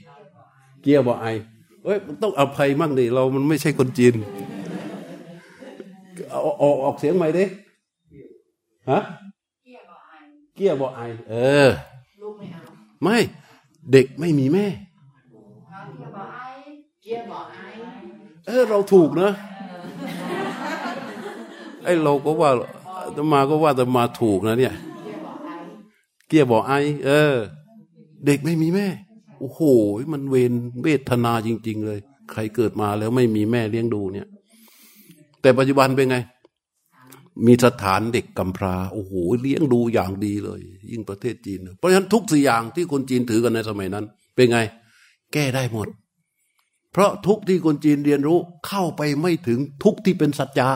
[0.83, 1.27] เกียร์บอไอ
[1.85, 4.15] เอ้ยต้องอภัยมั่งดิเรามันไม่ใช่คนจีน
[6.45, 7.45] ออกออกเสียงใหม่ดิ
[8.91, 9.01] ฮะ
[10.55, 11.35] เกียบอไอเอ
[11.69, 11.71] อ
[13.03, 13.17] ไม่
[13.93, 14.67] เด็กไม่มีแม่
[18.47, 19.31] เออเราถูกนะ
[21.83, 22.51] ไอเราก็ว่า
[23.17, 24.75] ตมาก็ว่าตมาถูกนะเนี่ย
[26.31, 26.73] เกียบอกไอ
[27.07, 27.35] เออ
[28.27, 28.87] เด็กไม่มีแม่
[29.39, 29.61] โอ้โห
[30.13, 31.99] มันเวนเวทนาจริง ๆ เลย
[32.33, 34.29] ใครเกิดมาแล้วไม่มีแม่เลี้ยงดูเนี่ย
[35.41, 36.17] แต่ปัจจุบันเป็นไง
[37.47, 44.59] มีสถานเด็กกำพร้าโอ้โหเลี้ยงดูอย่างดีเลย ยิ่งประเทศจีน เพราะฉะนั้นทุกสิ่งอย่างที่คนจีนถือกันในสมัยนั้น เป็นไง
[45.33, 45.89] แก้ได้หมด
[46.93, 50.69] เพราะทุกที่คนจีนเรียนรู้เข้าไปไม่ถึงทุกที่เป็นสัจจะ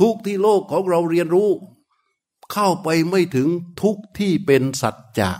[0.00, 1.48] ทุกที่โลกของเราเรียนรู้
[2.52, 3.48] เข้าไปไม่ถึง
[3.82, 5.30] ทุกที่เป็นสัจจะ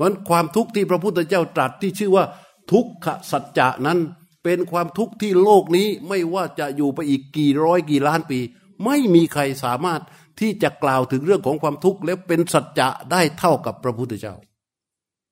[0.00, 2.24] พราะความทุกข์ที่พระพุทธเจ้าตรัสที่ชื่อว่า
[2.72, 3.98] ทุกขสัจจะนั้น
[4.44, 8.38] เป็นความทุกข์ที่โลกนี้ไม่ว่าจะอยู่ไปอีกกี่ร้อยกี่ล้านปี
[8.84, 10.00] ไม่มีใครสามารถ
[10.40, 14.34] ที่จะกล่าวถึงเรื่องของความทุกข์แล้วเป็นสัจจะได้เท่ากับพระพุทธเจ้า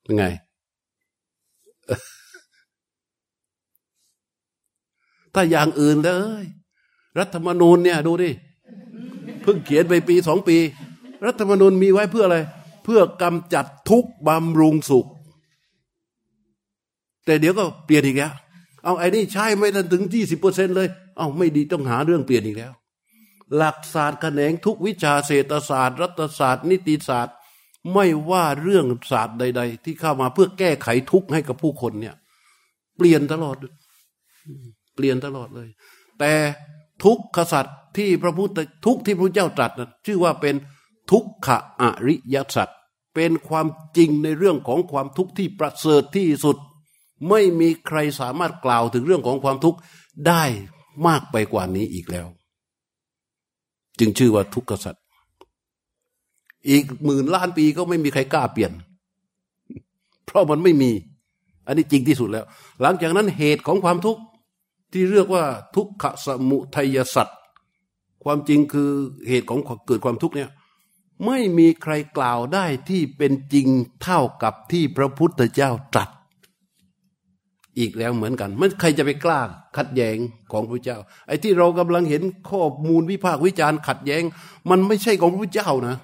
[0.02, 0.24] เป็นไง
[5.34, 6.44] ถ้าอย่างอื่นเลย
[7.18, 8.30] รัฐธรรมนูญเนี่ยดูดิ
[9.48, 10.56] พิ่งเขียนไปปีสองปี
[11.26, 12.38] รัฐธรรมนูญมีไว้เพื่ออะไร
[12.84, 15.06] เพื่อกำจัดทุกบำรุงสุข
[17.24, 18.32] แต่เดี๋ยวก็เปลี่ยนอีกแล้ว
[18.84, 22.72] เอาไอ้นี่ใช่ไม่ถึงยี่สิบเปอร์เซ็นเลย เอาไม่ดีต้องหาเรื่องเปลี่ยนอีกแล้ว
[23.56, 27.36] หลักศาสตร์แขนงทุกวิชาเศรษฐศาสตร์ รัฐศาสตร์ นิติศาสตร์
[27.94, 32.14] ไม่ว่าเรื่องศาสตร์ใด ๆ ที่เข้ามาเพื่อแก้ไขทุกข์ให้กับผู้คนเนี่ย
[32.96, 33.56] เปลี่ยนตลอด
[34.96, 35.68] เปลี่ยนตลอดเลย
[36.18, 36.32] แต่
[37.04, 40.54] ทุกขสัตว์ที่พระพุทธทุกที่พระเจ้าตรัสนะชื่อว่าเป็น
[41.10, 41.48] ทุกข
[41.80, 42.78] อริยสัตว์
[43.14, 46.56] เป็นความจริงในเรื่องของความทุกข์ที่ประเสริฐที่สุด
[47.28, 49.78] ไม่มีใครสามารถกล่าวถึงเรื่องของความทุกข์
[50.28, 50.42] ได้
[51.06, 52.26] มากไปกว่านี้อีกแล้ว
[53.98, 55.02] จึงชื่อว่าทุกขสัตว์
[56.68, 58.72] อีกหมื่นล้านปีก็ไม่มีใครกล้าเปลี่ยน
[60.26, 60.90] เพราะมันไม่มี
[61.66, 62.44] อันนี้จริงที่สุดแล้ว
[62.80, 64.20] หลังจากนั้นเหตุของความทุกข์
[64.92, 67.38] ที่เรียกว่าทุกขสมุทัยสัตว์
[68.24, 68.90] ความจริงคือ
[69.28, 70.50] เหตุของเกิดความทุกข์เนี่ย
[71.26, 73.68] ไม่มีใครกล่าวได้ที่เป็นจริง
[74.02, 76.10] เท่ากับที่พระพุทธเจ้าตรัส
[77.78, 79.40] อีกแล้วเหมือนกันมันใครจะไปกล้า
[79.76, 80.16] ขัดแย้ง
[80.52, 84.22] ของพระเจ้า ไอ้ที่เรากำลังเห็นข้อมูลวิพากษ์วิจารณ์ขัดแย้ง
[84.70, 85.96] มันไม่ใช่ของพระเจ้านะ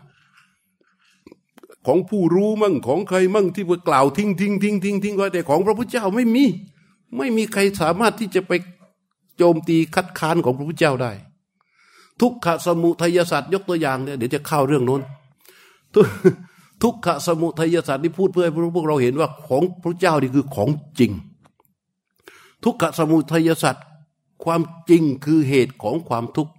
[1.87, 6.45] ของผู้รู้มั่งของใครมั่งที่กล่าวทิ้งทิ้งทิ้งทิ้งทิ้งไว้แต่ของพระพุทธเจ้าไม่มี
[7.17, 8.53] ไม่มีใครสามารถที่จะไป
[9.37, 11.13] โจมตีคัดค้านของพระพุทธเจ้าได้
[12.21, 15.03] ทุกขสมุทัยศาสตร์ยกตัวอย่างเนี่ยเดี๋ยวจะเข้าเรื่องโน้น
[16.83, 21.13] ทุกขสมุทัยศาสตร์ที่พูดเพื่อให้พวกเราเห็นว่าของพระเจ้านี่คือของจริง
[22.65, 23.87] ทุกขสมุทัยศาสตร์
[24.45, 26.55] ความจริงคือเหตุของความทุกข์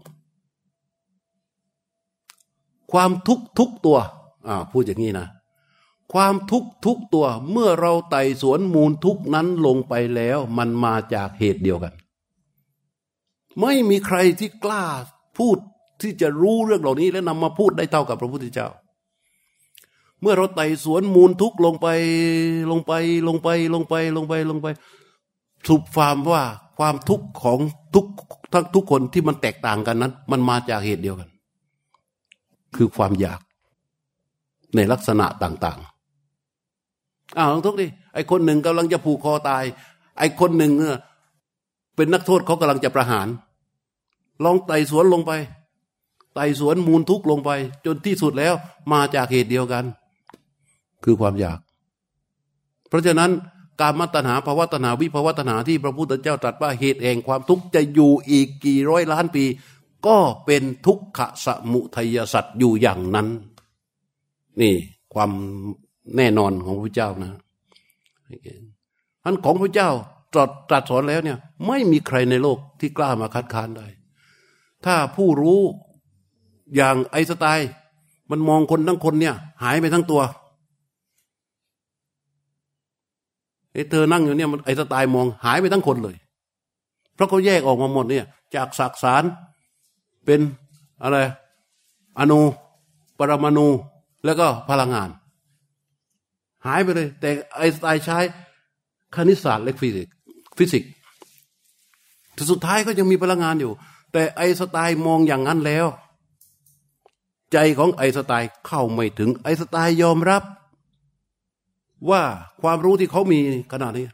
[2.91, 3.97] ความทุกข์ทุกตัว
[4.47, 5.27] อ่าพูดอย่างนี้นะ
[6.13, 11.93] ความทุกข์ทุกตัวเมื่อเราไต่สวนมูลทุกนั้นลงไปแล้ว มันมาจากเหตุเดียวกัน
[13.59, 14.83] ไม่มีใครที่กล้า
[15.37, 15.57] พูด
[16.01, 18.67] ที่จะรู้เรื่องเหล่านี้และนำมาพูดได้เท่ากับพระพุทธเจ้า
[20.21, 21.87] เมื่อเราไต่สวนมูลทุกลงไป
[22.71, 22.93] ลงไป
[23.27, 24.67] ลงไปลงไปลงไปลงไป
[25.67, 26.43] สุบฟามว่า
[26.77, 27.59] ความทุกข์ของ
[27.95, 28.05] ทุก
[28.53, 31.29] ทั้งทุกคนที่มันแตกต่างกันนั้น มันมาจากเหตุเดียวกัน
[32.75, 33.39] คือความอยาก
[34.75, 35.94] ในลักษณะต่าง ๆ
[37.37, 39.63] อ้าวลองทุกดิไอคนหนึ่งกำลังจะผูกคอตาย
[40.17, 40.71] ไอคนหนึ่ง
[41.95, 43.27] เป็นนักโทษเขากำลังจะประหาร
[44.43, 45.31] ลองไต่สวนลงไป
[46.35, 47.49] ไต่สวนมูลทุกลงไป
[47.85, 48.53] จนที่สุดแล้ว
[48.91, 49.83] มาจากเหตุเดียวกัน
[51.03, 51.59] คือความอยาก
[52.89, 53.31] เพราะฉะนั้น
[53.81, 59.45] การมัตนาภาวตนาวิภาวตนาที่พระพุทธเจ้าตรัสว่าเหตุแห่งความทุกข์จะอยู่อีกกี่ร้อยล้านปี
[60.07, 63.27] ก็เป็นทุกขะสมุทัยสัตว์อยู่อย่างนั้น
[64.61, 64.75] นี่
[65.13, 65.31] ความ
[66.17, 67.31] แน่นอนของพระเจ้านะ
[69.23, 69.89] ท่านของพระเจ้า
[70.33, 71.37] ตรัสตรัสสอนแล้วเนี่ย
[71.67, 73.87] ไม่มีใครในโลกที่กล้ามาคัดค้านได้
[74.85, 75.61] ถ้าผู้รู้
[76.75, 77.69] อย่างไอสไตล์
[78.31, 80.21] มันมองคนทั้งคนเนี่ย หายไปทั้งตัว
[83.71, 86.15] ไอเธอนั่งอยู่เนี่ยมันไอน์สไตน์มองหายไปทั้งคนเลย
[87.15, 89.23] เพราะเขาแยกออกมาหมดเนี่ย จากสักสาร
[90.25, 90.39] เป็น
[91.03, 91.17] อะไร
[92.19, 92.39] อนุ
[93.17, 93.67] ปรมาณู
[94.25, 95.09] แล้วก็พลังงาน
[96.65, 98.19] หายไปเลย แต่ไอน์สไตน์ใช้
[99.15, 100.13] คณิตศาสตร์และฟิสิกส์
[100.57, 100.89] ฟิสิกส์
[102.51, 103.71] สุดท้ายก็ยังมีพลังงานอยู่
[104.13, 105.85] แต่ไอน์สไตน์มองอย่างนั้นแล้ว
[107.51, 110.43] ใจของไอสไตล์เข้าไม่ถึง ไอสไตล์ยอมรับ
[112.09, 112.23] ว่า
[112.61, 113.39] ความรู้ที่เขามี
[113.73, 114.05] ขนาดนี้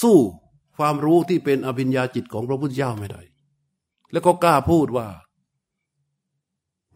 [0.00, 0.18] สู้
[0.78, 3.20] ความรู้ที่เป็นอภิญญาจิตของพระพุทธเจ้าไม่ได้
[4.12, 5.06] แล้วก็กล้าพูดว่า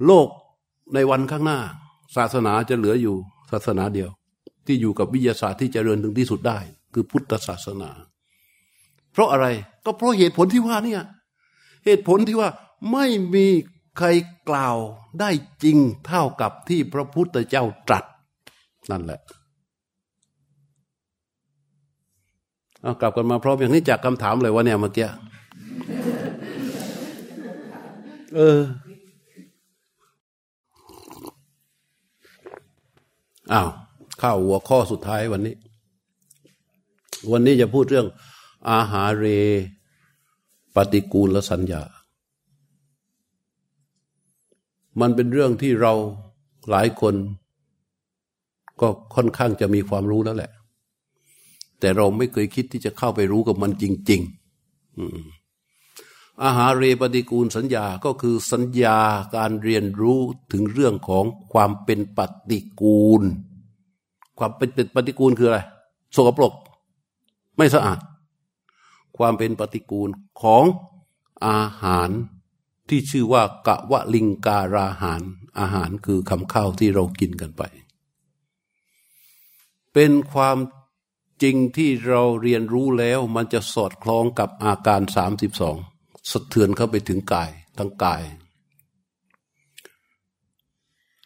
[0.07, 0.29] โลก
[0.95, 1.61] ในวันข้างหน้า
[2.17, 3.17] ศาสนาจะเหลืออยู่
[3.51, 4.11] ศาสนาเดียว
[4.67, 6.59] ที่อยู่กับวิทยาศาสตร์ที่จเจริญถึงที่สุดได้
[6.95, 7.91] คือพุทธศาสนา
[9.13, 9.47] เพราะอะไร
[9.85, 10.97] ก็เพราะเหตุผลที่ว่านี่
[11.85, 12.51] เหตุผลที่ว่า
[12.93, 13.47] ไม่มี
[13.99, 14.09] ใคร
[14.49, 14.77] กล่าว
[15.21, 15.31] ได้
[15.63, 18.05] จริงเท่ากับที่พระพุทธเจ้าตรัส
[18.91, 19.21] นั่นแหละ
[22.83, 25.09] เอากลับกันมาพร้อมอย่างนี้จากคำถามเลยว่าเนี่ยเมื่อกี้
[28.35, 28.59] เออ
[33.53, 33.69] อ้าว
[34.25, 35.57] ข้าวหัวข้อสุดท้ายวันนี้
[37.31, 38.09] วันนี้จะพูดเรื่อง
[38.71, 39.27] อาหารเร
[40.75, 41.83] ปฏิกูลสัญญา
[45.01, 45.93] มันเป็นเรื่องที่เรา
[46.71, 47.15] หลายคน
[48.81, 50.53] ก็ค่อนข้างจะมีความรู้แล้วแหละ
[51.81, 54.21] แต่เราไม่เคยคิดที่จะเข้าไปรู้กับมันจริง
[55.17, 58.99] ๆอาหารเรปฏิกูลสัญญาก็คือสัญญา
[59.37, 60.21] การเรียนรู้
[60.53, 63.25] ถึงเรื่องของความเป็นปฏิกูล
[64.39, 65.61] ความเป็นปฏิกูลคืออะไร
[66.17, 66.53] สกปรก
[67.57, 67.99] ไม่สะอาด
[69.17, 70.09] ความเป็นปฏิกูล
[70.43, 70.65] ของ
[71.47, 72.11] อาหาร
[72.89, 75.21] ที่ชื่อว่ากะวะลิงการาหาร
[75.59, 77.63] อาหารคือคำข้าวที่เรากินกันไป
[79.93, 80.59] เป็นความ
[81.43, 85.77] จริงที่เราเรียนรู้แล้วมันจะสอดคล้องกับอาการสามสิบสอง
[86.31, 88.23] สะเทือนเข้าไปถึงกายทั้งกาย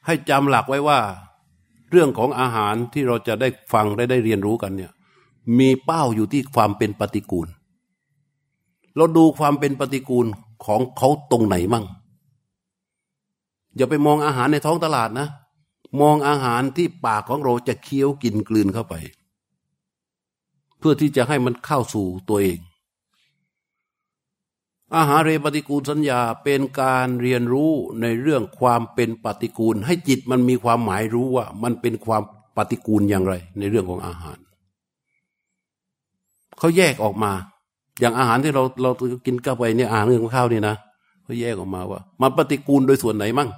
[0.07, 1.01] ให้จำหลักไว้ว่า
[1.91, 4.93] เรื่องของอาหารที่เราจะได้ฟังได้ได้เรียนรู้กันเนี่ย
[5.59, 7.49] มีเป้าอยู่ที่ความเป็นปฏิกูล
[8.97, 10.27] เราดูความเป็นปฏิกูล
[10.65, 11.85] ของเขาตรงไหนมั่ง
[13.77, 15.29] อย่าไปมองอาหารในท้องตลาดนะ
[16.01, 18.95] มองอาหารที่ปากของเราจะเคี้ยวกินกลืนเข้าไป
[20.79, 22.59] เพื่อที่จะให้มันเข้าสู่ตัวเอง
[24.97, 32.23] อาหารเรปฏิกูลสัญญาเป็นการเรียนรู้ในเรื่องความเป็นปฏิกูล ให้จิตมันมีความหมายรู้ว่า มันเป็นความ
[32.57, 34.39] ปฏิกูลอย่างไร ในเรื่องของอาหาร
[36.59, 37.33] เขาแยกออกมา
[38.01, 38.91] อย่างอาหารที่เราเรา
[39.27, 40.77] กินเข้าไปเนี่ยอาหารเรื่องข้าวนี่นะ
[41.23, 43.51] เขาแยกออกมาว่า มันปฏิกูลโดยส่วนไหนมั่ง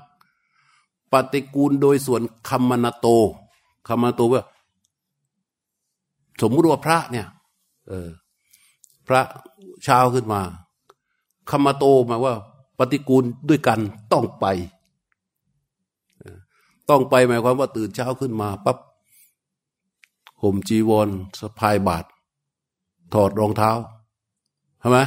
[1.12, 3.06] ปฏิกูลโดยส่วนคัมมนาโต
[3.88, 4.42] คัมมนาโตว่า
[6.42, 7.26] สมมุติว่าพระเนี่ย
[7.88, 8.08] เออ
[9.08, 9.20] พระ
[9.84, 10.40] เช้าขึ้นมา
[11.50, 12.34] คัมมาโตมาว่า
[12.78, 13.80] ปฏิกูลด้วยกัน
[14.12, 14.46] ต้องไป
[16.90, 18.78] ต้องไปหมายความว่าตื่นเช้าขึ้นมาปั๊บ
[20.42, 21.08] ห่มจีวร
[21.40, 22.04] สะพายบาท
[23.12, 23.70] ถอดรองเท้า
[24.80, 24.98] ใช่ไหม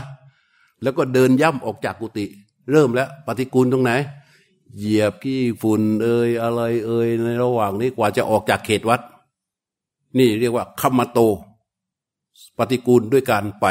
[0.82, 2.26] แล้วก็เดินย่ำออกจากกุฏิ
[2.72, 3.92] เริ่มแล้ว ปฏิกูลตรงไหน
[4.78, 9.02] เหยียบขี้ฝุ่นเอ่ยอะไรเอ่ยในระหว่างนี้กว่าจะออกจากเขตวัด
[10.18, 11.20] นี่เรียกว่าคัมมาโต
[12.58, 13.66] ปฏิกูลด้วยการไป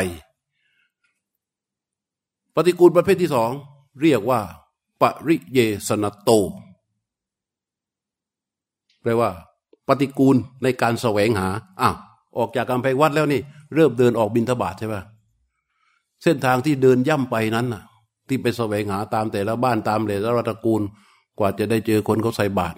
[2.56, 3.50] ปฏิกูลประเภทที่สอง
[4.02, 4.40] เรียกว่า
[5.00, 6.30] ปริเยสนโต
[9.02, 9.30] แปลว่า
[9.88, 11.48] ปฏิกูลในการแสวงหา
[11.80, 11.96] อ้าว
[12.38, 13.40] ออกจากกำแพงวัดแล้วนี่
[13.74, 14.96] เริ่มเดินออกบินทบาทใช่ไหม
[16.22, 17.82] เส้นทางที่เดินย่ำไปนั้นน่ะ
[18.28, 20.82] ที่ไปแสวงหาตามแต่ละบ้านตามแต่ละรัตกูล
[21.38, 22.76] กว่าจะได้เจอคนเขาใส่บาตร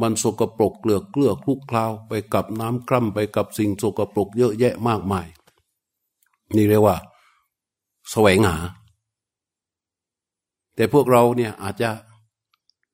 [0.00, 5.26] มันสกปรกเกลือกเกลือคลุกคลาวไปกับน้ำคร่ำไปกับสิ่งสกปรกเยอะแยะมากมาย
[6.56, 6.96] นี่เรียกว่า
[8.10, 8.56] แสวงหา
[10.78, 11.90] แต่พวกเราเนี่ยอาจจะ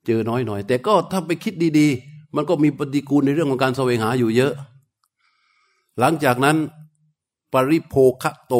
[0.06, 4.52] เจอน้อยหน่อย แต่ก็ถ้าไปคิดดี ๆ มันก็มีปฏิกูลในเรื่องของการแสวงหาอยู่เยอะ
[5.98, 6.56] หลังจากนั้น
[7.52, 8.54] ปริโภคโต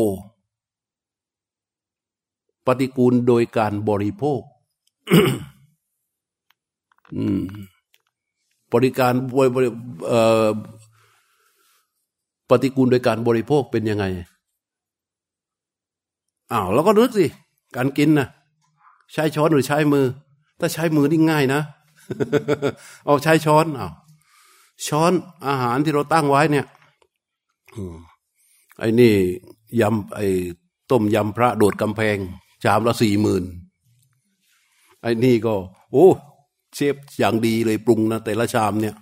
[2.66, 4.40] ปฏิกูลโดยการบริโภค
[8.72, 9.14] บริการ
[9.54, 9.68] บริ
[12.50, 14.04] ปฏิกูลโดยการบริโภคเป็นยังไง
[16.52, 17.26] อ้าวเราก็นึกสิ
[17.76, 18.28] การกินนะ
[19.12, 20.06] ใช้ช้อนหรือใช้มือ
[20.60, 21.60] ถ้าใช้มือนี่ง่ายนะ
[23.04, 23.88] เอาใช้ช้อนเอา
[24.86, 25.12] ช้อน
[25.46, 26.66] อาหารที่เราตั้งไว้เนี่ย
[28.78, 29.14] ไอ้นี่
[29.80, 30.26] ยำไอ้
[30.90, 32.16] ต้มยำพระโดดกำแพง
[32.64, 33.44] ชามละสี่หมื่น
[35.02, 35.54] ไอ้นี่ก็
[35.90, 36.06] โอ้
[36.74, 38.94] เชฟอย่างดีเลยปรุงนะแต่ละชามเนี่ย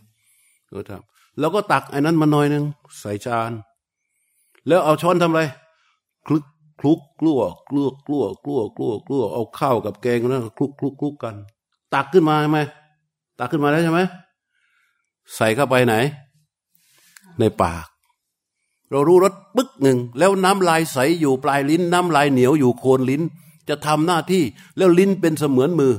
[1.39, 2.65] แล้วก็ตักไอ้นั้นมาหน่อยนึง
[3.01, 3.51] ใส่จาน
[4.69, 5.43] แล้วเอาช้อนทำอะไร
[6.27, 6.45] คลุก
[6.83, 7.41] คลุกกลัว
[7.71, 11.35] กลัวกลัวกลัวกลัวกลัวเอาข้าวกับแกงนั้นคลุกคลุกคลุกกัน
[11.95, 12.59] ตักขึ้นมาใช่ไหม
[13.39, 14.01] ตักขึ้นมาแล้วใช่ไหม
[15.35, 15.95] ใส่เข้าไปไหน
[17.39, 17.87] ในปาก
[18.91, 23.23] เรารู้รสปึ๊กหนึ่งแล้วน้ำลายใสอยู่ปลายลิ้น น้ำลายเหนียวอยู่โคนลิ้น
[23.69, 24.43] จะทำหน้าที่
[24.77, 25.95] แล้วลิ้นเป็นเสมือนมือ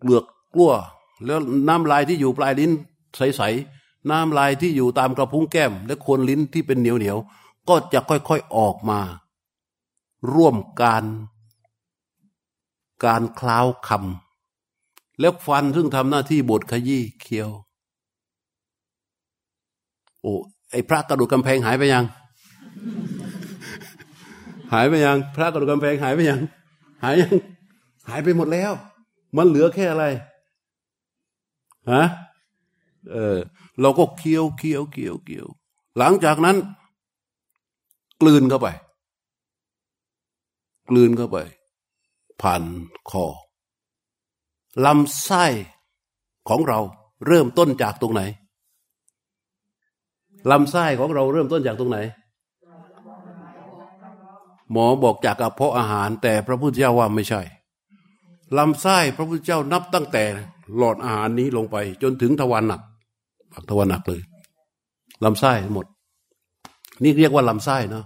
[0.00, 0.24] เกลือก
[0.54, 0.72] กลั้ว
[1.26, 2.72] แล้วน้ำลายที่อยู่ปลายลิ้น
[3.16, 7.18] ใสๆน้ำลายที่อยู่ตามกระพุ้งแก้ม และโคนลิ้นที่เป็นเหนียวเหนียว
[7.68, 9.00] ก็จะค่อยๆออกมา
[10.32, 11.04] ร่วมการ
[13.04, 17.50] การคล้าวคำแล้วฟันซึ่งทำหน้าที่บดขยี้เคี้ยว
[20.20, 20.34] โอ้
[20.70, 22.04] ไอ้พระกระดูกกำแพงหายไปยัง
[24.72, 26.40] หายไปยัง พระกระดูกกำแพงหายไปยัง
[27.02, 27.34] หายยัง
[28.08, 28.72] หายไปหมดแล้ว
[29.36, 30.04] มันเหลือแค่อะไร
[31.92, 32.04] ฮะ
[33.12, 33.38] เออ
[33.80, 35.46] เราก็เคี้ยวเคี้ยวเคี้ยวเคี้ยว
[35.98, 36.56] หลังจากนั้น
[38.20, 38.68] กลืนเข้าไป
[40.90, 41.38] กลืนเข้าไป
[42.40, 42.62] ผ่าน
[43.10, 43.24] คอ
[44.86, 45.44] ลำไส้
[46.48, 46.78] ของเรา
[47.26, 48.22] เริ่มต้นจากตรงไหน
[50.50, 51.98] ลำไส้ของเราเริ่มต้นจากตรงไหน
[54.72, 57.40] หมอบอกจากกระเพาะอาหาร แต่พระพุทธเจ้าว่าไม่ใช่
[58.58, 60.24] ลำไส้พระพุทธเจ้านับตั้งแต่
[60.76, 62.80] หลอดอาหารนี้ลงไป จนถึงทวารหนัก
[63.52, 64.20] ปักทวารหนักเลย
[65.24, 65.86] ลำไส้หมด
[67.02, 68.04] นี่เรียกว่าลำไส้เนาะ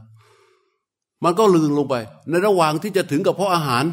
[1.25, 1.95] มันก็ลืนลงไป
[2.29, 3.85] ในระหว่างที่จะถึงกับเพาะอาหาร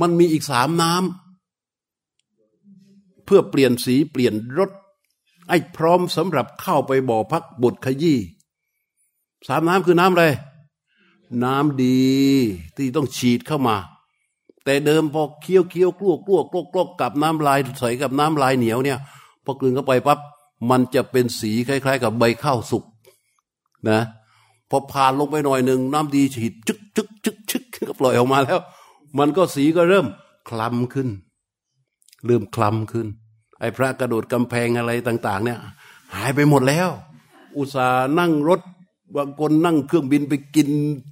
[0.00, 4.70] มันมีอีกสามน้ำเพื่อเปลี่ยนสีเปลี่ยนรส
[5.48, 8.18] ไอ้พร้อมสำหรับเข้าไปบ่อพักบทขยี้
[9.46, 10.26] สามน้ำคือน้ำอะไร
[11.44, 12.00] น้ำดี
[12.76, 13.76] ที่ต้องฉีดเข้ามา
[14.64, 18.98] แต่เดิมพอเคี้ยวเคี้ยวกลัวกลัวกลัวกลัวกับน้ำลายใสกับน้ำลายเหนียวเนี่ย
[19.44, 20.18] พอกลืนเข้าไปปั๊บ
[20.70, 22.84] มันจะเป็นสีคล้าย ๆ กับใบข้าวสุก
[23.88, 24.00] นะ
[24.70, 28.60] พอผ่านลงไปหน่อยหนึ่งน้ำดีฉีดจึกจึกจึกจึกก็ปล่อยออกมาแล้ว
[29.18, 30.06] มันก็สีก็เริ่ม
[30.48, 31.08] คล้ำขึ้น
[32.26, 33.06] เริ่มคล้ำขึ้น
[33.60, 35.58] ไอ้พระกระโดดกำแพงอะไรต่าง ๆ เนี่ย
[36.14, 36.88] หายไปหมดแล้ว
[37.56, 38.60] อุตส่าห์นั่งรถ
[39.16, 40.68] บางคนนั่งเครื่องบินไปกิน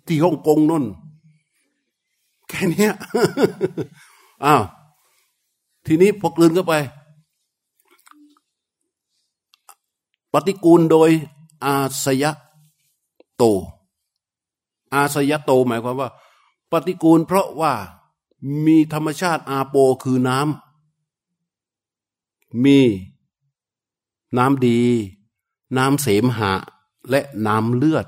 [0.06, 0.84] ที่ฮ่องกงนั่น
[2.48, 2.90] แค่นี้
[4.44, 4.62] อ้าว
[5.86, 6.74] ทีนี้พอกลืนเข้าไป
[10.32, 11.10] ปฏิกูลโดย
[11.64, 12.30] อาสยะ
[13.36, 13.44] โต
[14.94, 16.10] อาสยะโตหมายความว่า
[16.70, 17.72] ปฏิกูลเพราะว่า
[18.66, 22.80] มีธรรมชาติอาโปคือน้ำมี
[24.38, 24.80] น้ำดี
[25.76, 26.52] น้ำเสมหะ
[27.10, 28.06] และน้ำเลือด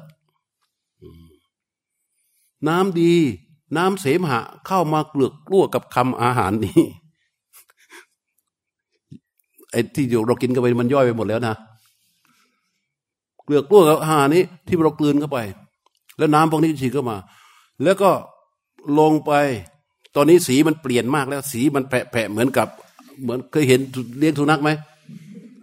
[2.69, 3.13] น้ำดี
[3.77, 6.81] น้ำเสมหะเข้ามาเกลือกกลั้วกับคำอาหารนี้
[9.71, 11.55] ไอ้ที่เรากินกันไปมันย่อยไปหมดแล้วนะ
[13.49, 15.39] เกลือกลั้วกับอาหารนี้ที่เรากลืนเข้าไป
[16.19, 17.17] แล้วน้ำพวกนี้ฉีดเข้ามา
[17.83, 18.11] แล้วก็
[18.99, 19.33] ลงไป
[20.17, 22.69] ตอนนี้สีมันเปลี่ยนมากแล้ว สีมันแผะเหมือนกับ
[23.23, 23.81] เหมือนเคยเห็น
[24.19, 24.71] เลี้ยงสุนัขไหม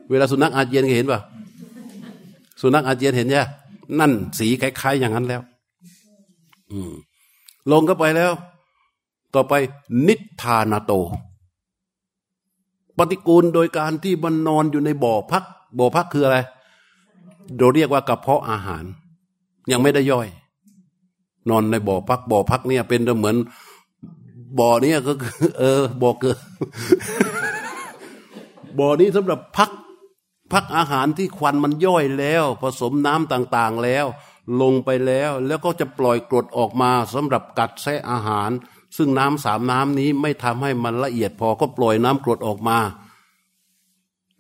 [0.10, 1.22] เวลาสุนัขอาเจียนเคยเห็นป่ะ
[2.62, 3.44] สุนัขอาเจียนเห็นใช่
[4.00, 5.42] นั่นสีคล้ายๆอย่างนั้นแล้ว
[6.72, 6.92] อืม
[7.72, 8.32] ลงเข้าไปแล้ว
[9.34, 9.54] ต่อไป
[10.08, 10.94] นิทานาโต
[12.98, 15.44] ปฏิกูลโดยการที่มันนอนอยู่ในบ่อพัก
[15.80, 16.38] บ่อพักคืออะไร
[17.58, 18.84] เราเรียกว่ากระเพาะอาหาร
[19.72, 20.28] ยังไม่ได้ย่อย
[21.50, 23.38] นอนในบ่อพักบ่อพักเนี่ย เป็นเหมือน
[24.60, 26.38] บ่อนี้ก็คือ เออบ่อเกิด
[28.80, 29.70] บ่อนี้สำหรับพัก
[30.54, 34.06] พักอาหารที่ควันมันย่อยแล้ว ผสมน้ำต่างๆแล้ว
[34.62, 38.50] ลงไปแล้ว แล้วก็จะปล่อยกรดออกมาสำหรับกัดแซะอาหาร
[38.98, 42.78] ซึ่งน้ำสามน้ำนี้ไม่ทำให้มันละเอียดพอก็ปล่อยน้ำกรดออกมา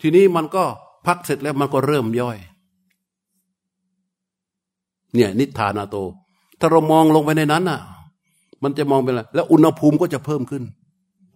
[0.01, 0.64] ทีนี้มันก็
[1.06, 2.38] พักเสร็จแล้วมันก็เริ่มย่อย
[5.16, 5.95] เนี่ย นิทานาโต
[6.59, 7.80] ถ้าเรามองลงไปในนั้นน่ะ
[8.63, 10.63] มันจะมองเป็นอะไรแล้วอุณหภูมิก็จะเพิ่มขึ้น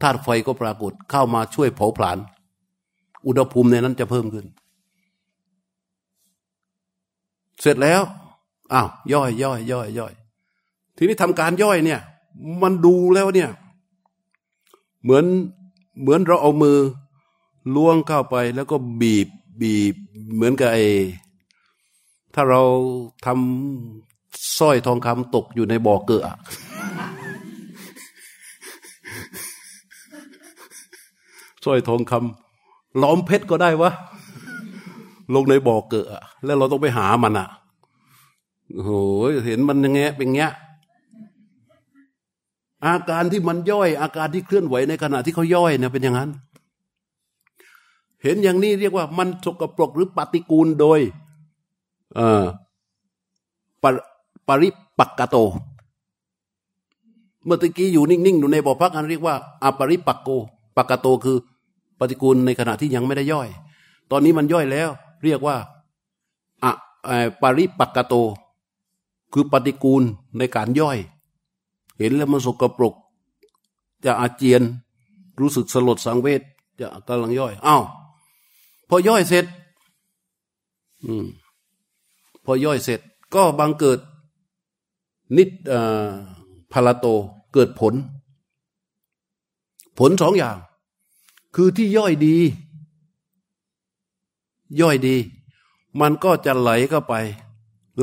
[0.01, 2.17] ธาตุไฟก็ปรากฏเข้ามาช่วยเผาผลาญ
[3.27, 4.45] อุณหภูมิในนั้นจะเพิ่มขึ้น
[7.61, 8.01] เสร็จแล้ว
[8.73, 10.13] อ้าวย่อยย่อยย่อยย่อย
[10.97, 11.99] ทีนี้ทำการย่อยเนี่ย
[12.61, 13.49] มันดูแล้วเนี่ย
[15.03, 15.25] เหมือน
[16.01, 16.77] เหมือนเราเอามือ
[17.75, 19.27] ล้วงเข้าไปแล้วก็บีบ
[19.61, 19.95] บีบ
[20.35, 20.77] เหมือนกับไอ
[22.33, 22.61] ถ้าเรา
[23.25, 26.25] ทำสร้อยทองคำตกอยู่ในบ่อเกลือ
[31.65, 33.91] สร้อยทองคำล้อมเพชรก็ได้วะ
[35.35, 36.11] ลงในบ่อเกลือ
[36.45, 37.49] แล้วเราต้องไปหามันอะ
[38.73, 38.91] โอ้โห
[39.45, 40.51] เห็นมันยังไงเป็นเงี้ย
[42.85, 46.29] อาการที่มันย่อย อาการที่เคลื่อนไหวในขณะที่เขาย่อยเนี่ยเป็นอย่างนั้น
[48.23, 50.99] เห็นอย่างนี้เรียกว่ามันสกปรกหรือปฏิกูลโดย
[52.15, 52.43] เอ่อ
[53.83, 53.85] ป
[54.47, 55.37] ปริปักกโต
[57.45, 60.29] เมื่อตะกี้อยู่นิ่งๆอยู่ในบ่อพักอันเรียกว่าอปริปักโก
[60.75, 61.37] ปักกโตคือ
[61.99, 63.47] ปฏิกูลในขณะที่ยังไม่ได้ย่อย
[64.11, 64.89] ตอนนี้มันย่อยแล้ว
[65.23, 65.55] เรียกว่า
[66.63, 66.71] อะ
[67.41, 68.13] ปริปักกโต
[69.33, 70.03] คือปฏิกูล
[70.37, 70.97] ในการย่อย
[71.97, 72.93] เห็นแล้วมันสกปรก
[74.05, 74.61] จะอาเจียน
[75.39, 76.41] รู้สึกสลดสังเวช
[76.79, 77.83] จะกำลังย่อยอ้าว
[78.89, 79.45] พอย่อยเสร็จ
[81.03, 81.25] อืม
[82.49, 82.99] พอย่อยเสร็จ
[83.35, 83.99] ก็บังเกิด
[85.37, 85.49] นิด
[86.71, 87.05] พาลาโต
[87.53, 87.93] เกิดผล
[89.99, 90.57] ผลสองอย่าง
[91.55, 92.37] คือที่ย่อยดี
[94.81, 95.15] ย่อยดี
[95.99, 97.13] มันก็จะไหลเข้าไป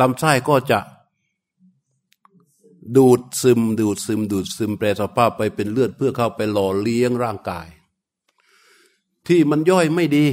[0.01, 0.79] ลำไส้ก็จะ
[2.97, 7.69] ดูดซึม ดูดซึม ดูดซึมแปรสภาพไปเป็นเลือดเพื่อเข้าไปหล่อเลี้ยงร่างกาย
[9.27, 10.25] ที่มันย่อยไม่ดี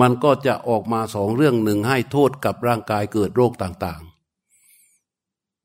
[0.00, 4.02] มันก็จะออกมาสองเรื่องหนึ่งให้โทษกับร่างกายเกิดโรคต่าง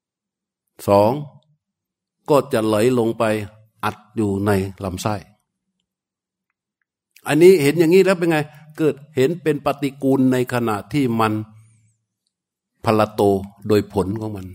[0.01, 1.11] ๆสอง
[2.29, 3.23] ก็จะไหลลงไป
[3.83, 4.51] อัดอยู่ใน
[4.83, 5.15] ลำไส้
[7.27, 8.37] อันนี้เห็นอย่างนี้แล้วเป็นไง
[8.77, 11.33] เกิดเห็นเป็นปฏิกูลในขณะที่มัน
[12.85, 13.21] พลโต
[13.67, 14.47] โดยผลของมัน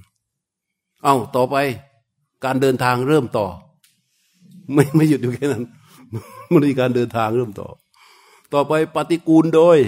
[1.05, 1.57] เอาต่อไป
[2.45, 3.47] การเดินทางเริ่มต่อ
[4.73, 5.65] ไม่ไม่หยุดอยู่แค่นั้น
[6.53, 7.69] มันมีการเดินทางเริ่มต่อ
[8.55, 9.79] ต่อไปปฏิกูลโดย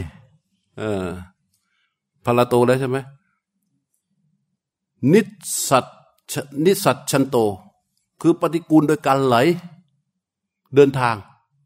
[0.78, 1.06] เออ
[2.24, 2.98] พลาโตแล้วใช่ไหม
[5.12, 5.20] นิ
[5.68, 5.84] สัต
[6.64, 7.36] นิสัตชันโต
[8.20, 9.36] คือปฏิกูลโดยการไหล
[10.74, 11.14] เดินทาง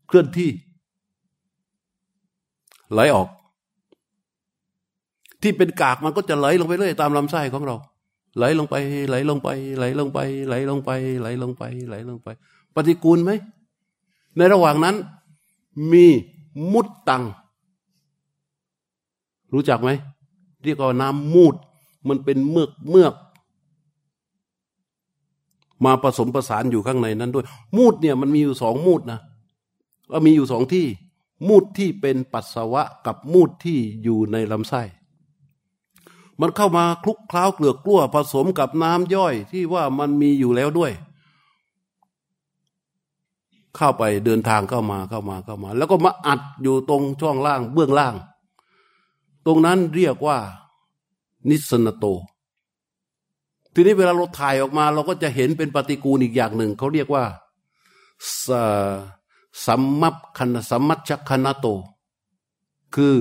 [0.07, 0.51] เคลื่อนที่
[2.93, 3.29] ไหลออก
[5.43, 7.77] ที่เป็นกากมันก็จะไหลลงไปเรื่อยตามลำไส้ของเรา
[8.37, 8.75] ไหลลงไป
[9.09, 9.49] ไหลลงไป
[9.79, 10.91] ไหลลงไป ไหลลงไป
[11.21, 12.29] ไหลลงไป ไหลลงไป
[12.75, 13.31] ปฏิกูลไหม
[14.37, 14.97] ในระหว่างนั้น
[15.93, 16.07] มี
[16.73, 17.25] มุดตัง
[19.53, 19.91] รู้จักไหม
[20.63, 21.55] เรียกว่าน้ำมูด
[22.09, 23.15] มันเป็นเมือกเมือก
[25.85, 27.47] มาผสมประสานอยู่ข้างในนั้นด้วย
[27.77, 29.21] มูดเนี่ยมันมีอยู่สองมูดนะ
[30.11, 30.87] ว่ามีอยู่สองที่
[31.49, 34.83] มูดที่เป็นปัสสาวะกับมูดที่อยู่ในลำไส้
[36.41, 40.93] มันเข้ามาคลุกคล้าเกลือกกลั้วผสมกับน้ำย่อยที่ว่ามันมีอยู่แล้วด้วย
[43.77, 48.15] เข้าไปเดินทางเข้ามาเข้ามาเข้ามา แล้วก็มาอัดอยู่ตรงช่องล่างเบื้องล่าง
[49.47, 50.39] ตรงนั้นเรียกว่า
[51.49, 52.07] นิสนโต
[53.75, 57.25] ทีนี้เวลาเราถ่ายออกมา เราก็จะเห็นเป็นปฏิกูลอีกอย่างหนึ่ง เขาเรียกว่า
[59.67, 61.67] สัมมัปคณสัมมัชคณโต
[62.95, 63.15] คือ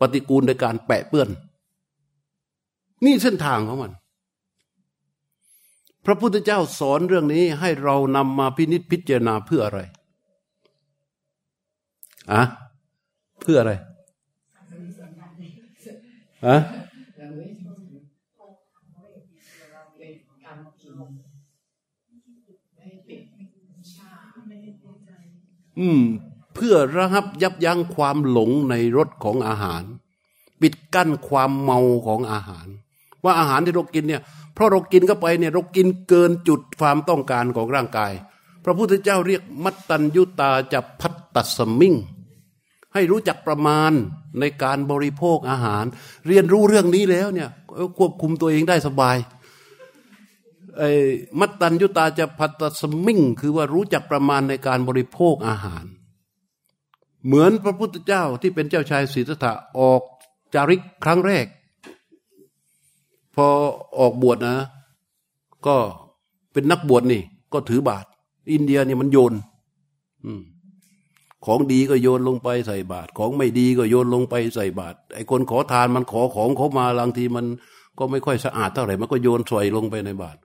[0.00, 1.28] ปฏิกูลในการแปะเปื้อน
[3.04, 3.92] นี่เส้นทางของมัน
[6.10, 9.80] ระพุทธเจ้าสอนเรื่องนี้ให้เรานำมาพินิจพิจารณาเพื่ออะไร
[12.32, 12.42] อะ
[13.40, 13.72] เพื่ออะไร
[16.46, 16.56] อะ
[25.78, 26.02] อืม
[26.54, 29.82] เพื่อระงับยับยั้งความหลงในรสของอาหาร
[30.60, 32.66] ปิดกั้นความเมาของอาหาร
[33.24, 34.22] ว่าอาหารที่เรากินเนี่ย
[34.54, 38.12] เพราะเรากินเข้าไปเนี่ยเรากินเกินจุดความต้องการของร่างกาย
[38.64, 41.94] พระพุทธเจ้าเรียกมัตตัญยุตาจะพัตตสมิง
[42.94, 43.92] ให้รู้จักประมาณ
[44.40, 45.84] ในการบริโภคอาหาร
[46.26, 47.48] เรียนรู้เรื่องนี้แล้วเนี่ย
[47.98, 49.16] ควบคุมตัวเองได้สบาย
[50.78, 50.90] ไอ้
[51.40, 55.84] มัตตัญยุตาจะพัตสมิงคือว่ารู้จักประมาณในการบริโภคอาหาร
[57.26, 60.02] เหมือนพระพุทธเจ้าที่เป็นเจ้าชายสิทธัตถะออก
[60.54, 61.46] จาริกครั้งแรก
[63.34, 63.46] พอ
[63.98, 64.56] ออกบวชนะ
[65.66, 65.76] ก็
[66.52, 67.22] เป็นนักบวชนี่
[67.52, 68.04] ก็ถือบาท
[68.52, 69.32] อินเดียเนี่ยมันโยน
[70.24, 70.42] อืม
[71.46, 77.46] ของดีก็โยนลงไปใส่บาตรของไม่ดีก็โยนลงไปใส่บาตรไอ้คนขอทานมันขอของเขามาบางทีมัน
[77.98, 80.38] ก็ไม่ค่อยสะอาดเท่าไหร่มันก็โยนใส่ลงไปในบาตร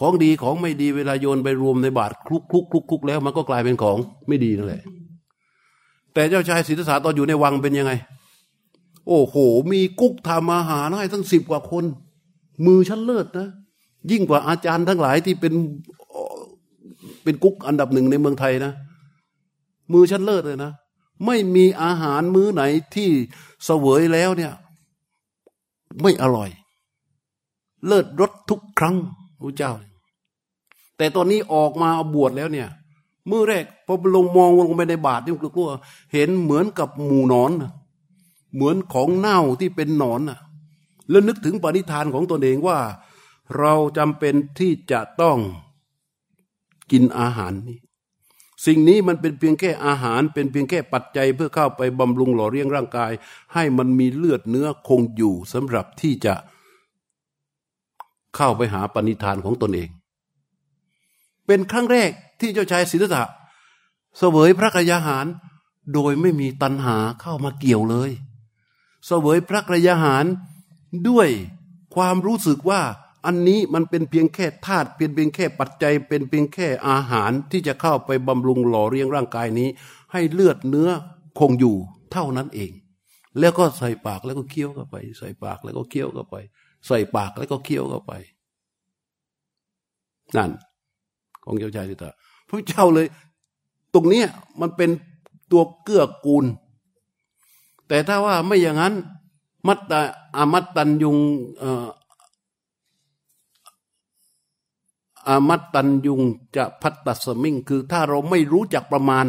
[0.00, 4.82] ของดีของไม่ดีเวลาโยนไปรวมในบาตรคลุกคลุกคลุกคลุกแล้ว มันก็กลายเป็นของไม่ดีนั่นแหละ
[6.14, 7.92] แต่เจ้าชายศรีทศาตอนอยู่ในวังเป็นยังไง
[9.08, 9.36] โอ้โห
[9.72, 11.84] มีกุ๊กทำอาหารให้ทั้งสิบกว่าคน
[12.66, 13.48] มือชั้นเลิศนะ
[14.10, 15.54] ยิ่งกว่าอาจารย์ทั้งหลายที่เป็น
[17.22, 18.72] เป็นกุ๊กอันดับหนึ่งในเมืองไทยนะ
[19.92, 20.72] มือฉันเลิศเลยนะ
[21.26, 22.62] ไม่มีอาหารมื้อไหน
[22.94, 23.10] ที่
[23.64, 24.52] เสวยแล้วเนี่ย
[26.02, 26.50] ไม่อร่อย
[27.86, 28.96] เลิศรสทุกครั้ง
[29.40, 29.72] พระเจ้า
[30.96, 32.68] แต่ตอนนี้ออกมาเอาบวชแล้วเนี่ย
[33.30, 35.70] มือแรกพอลงมองลงไปในบาทที่กลัว
[36.12, 37.50] เห็นเหมือนกับหมูนอน
[38.54, 40.38] เหมือนของเน่าที่เป็นหนอนน่ะ
[41.10, 42.78] แล้วนึกถึงปณิธานของตนเองว่า
[43.58, 45.38] เราจำเป็นที่จะต้อง
[46.92, 47.78] กินอาหารนี้
[48.66, 53.12] สิ่งนี้มันเป็นเพียงแค่อาหาร เป็นเพียงแค่ปัจจัยเพื่อเข้าไปบำรุงหล่อเลี้ยงร่างกาย
[53.54, 56.34] ให้มันมีเลือดเนื้อคงอยู่สำหรับที่จะ
[58.36, 59.90] เข้าไปหาปณิธานของตนเอง
[61.46, 63.24] เป็นครั้งแรกที่เจ้าชายสิทธะ
[64.18, 65.26] เสวยพระกยาหาร
[65.94, 68.10] โดยไม่มีตัณหาเข้ามาเกี่ยวเลย
[69.06, 70.24] เสวยพระกยาหาร
[71.08, 71.28] ด้วย
[71.94, 72.80] ความรู้สึกว่า
[73.26, 79.68] อันนี้มันเป็นเพียงแค่ธาตุเป็นเพียงแค่ปัจจัย เป็นเพียงแค่อาหารที่จะเข้าไปบำรุงหล่อเลี้ยงร่างกายนี้
[80.12, 80.90] ให้เลือดเนื้อ
[81.38, 81.76] คงอยู่
[82.12, 82.72] เท่านั้นเอง
[83.38, 86.36] แล้วก็ใส่ปากแล้วก็เคี้ยวเข้าไป ใส่ปากแล้วก็เคี้ยวเข้าไป
[86.86, 88.12] ใส่ปากแล้วก็เคี้ยวเข้าไป
[90.36, 90.50] นั่น
[91.44, 92.10] ของเจ้าชายสิทธา
[92.48, 93.06] พระเจ้าเลย
[93.94, 94.26] ตรงเนี้ย
[94.60, 94.90] มันเป็น
[95.52, 96.44] ตัวเกื้อกูล
[97.88, 98.94] แต่ถ้าว่าไม่อย่างนั้น
[99.66, 100.00] มัตตา
[100.36, 101.18] อามัตตันยุง
[105.28, 106.20] อามัตตันยุง
[106.56, 109.26] จะพัตตสมิงคือถ้าเราไม่รู้จักประมาณ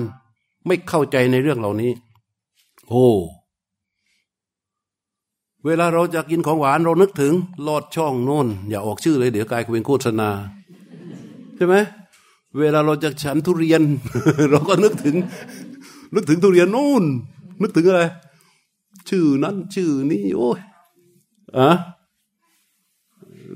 [0.66, 1.92] ไม่เข้าใจในเรื่องเหล่านี้
[2.90, 3.08] โอ้
[5.66, 7.34] เวลาเราจะกินของหวานเรานึกถึง
[7.68, 10.30] ลอดช่องโน้นอย่าออกชื่อเลยเดี๋ยวกลายเป็นโฆษณา
[11.56, 11.76] ใช่ไหม
[12.60, 13.82] เวลาเราจะฉันทุเรียน
[14.52, 15.16] เราก็นึกถึง
[16.14, 17.04] นึกถึงทุเรียนโน้น
[17.62, 18.04] นึกถึงอะไร
[19.10, 20.60] ชื่อนั้นชื่อนี้โอ้ย
[21.58, 21.72] อะ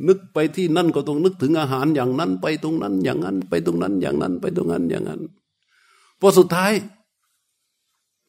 [0.07, 5.21] นึกไปที่นั่นก็ต้องนึกถึงอาหารอย่างนั้น ไปตรงนั้น อย่างนั้น ไปตรงนั้น อย่างนั้น ไปตรงนั้นอย่างนั้น
[6.19, 6.71] พอสุดท้าย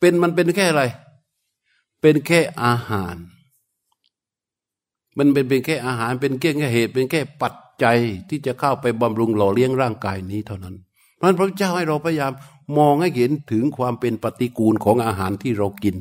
[0.01, 0.83] เป็นมันเป็นแค่อะไร
[2.01, 3.17] เป็นแค่อาหาร
[5.19, 7.99] มันเป็นเป็นแค่อาหาร เป็นแค่เหตุ เป็นแค่ปัจจัย
[8.29, 10.77] ที่จะเข้าไปบำรุงหล่อเลี้ยงร่างกายนี้เท่านั้น
[11.17, 12.33] เพราะพระเจ้าให้เราพยายาม
[12.79, 15.97] มองให้เห็นถึงความเป็นปฏิกูลของอาหารที่เรากิน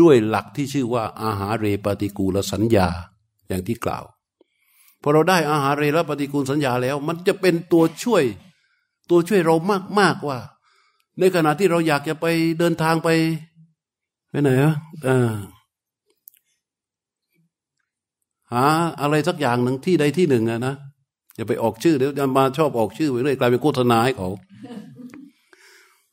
[0.00, 2.88] ด้วยหลักที่ชื่อว่าอาหารเรปฏิกูลสัญญา
[3.48, 4.04] อย่างที่กล่าว
[5.02, 8.24] พอเราได้อาหารเรและปฏิกูลสัญญาแล้ว มันจะเป็นตัวช่วย
[9.10, 10.38] ตัวช่วยเรามากมากว่า
[11.18, 12.26] ในขณะที่เราอยากจะไป
[12.58, 13.08] เดินทางไป
[14.30, 14.74] ไปไหนอะ
[18.52, 18.64] หา
[19.00, 20.74] อะไรสักอย่างหนึ่งที่ใดที่หนึ่งอะนะ
[21.36, 24.28] อย่าไปออกชื่อเดี๋ยวจะมาชอบออกชื่อไปเรื่อยกลายเป็นโฆษณาให้เขา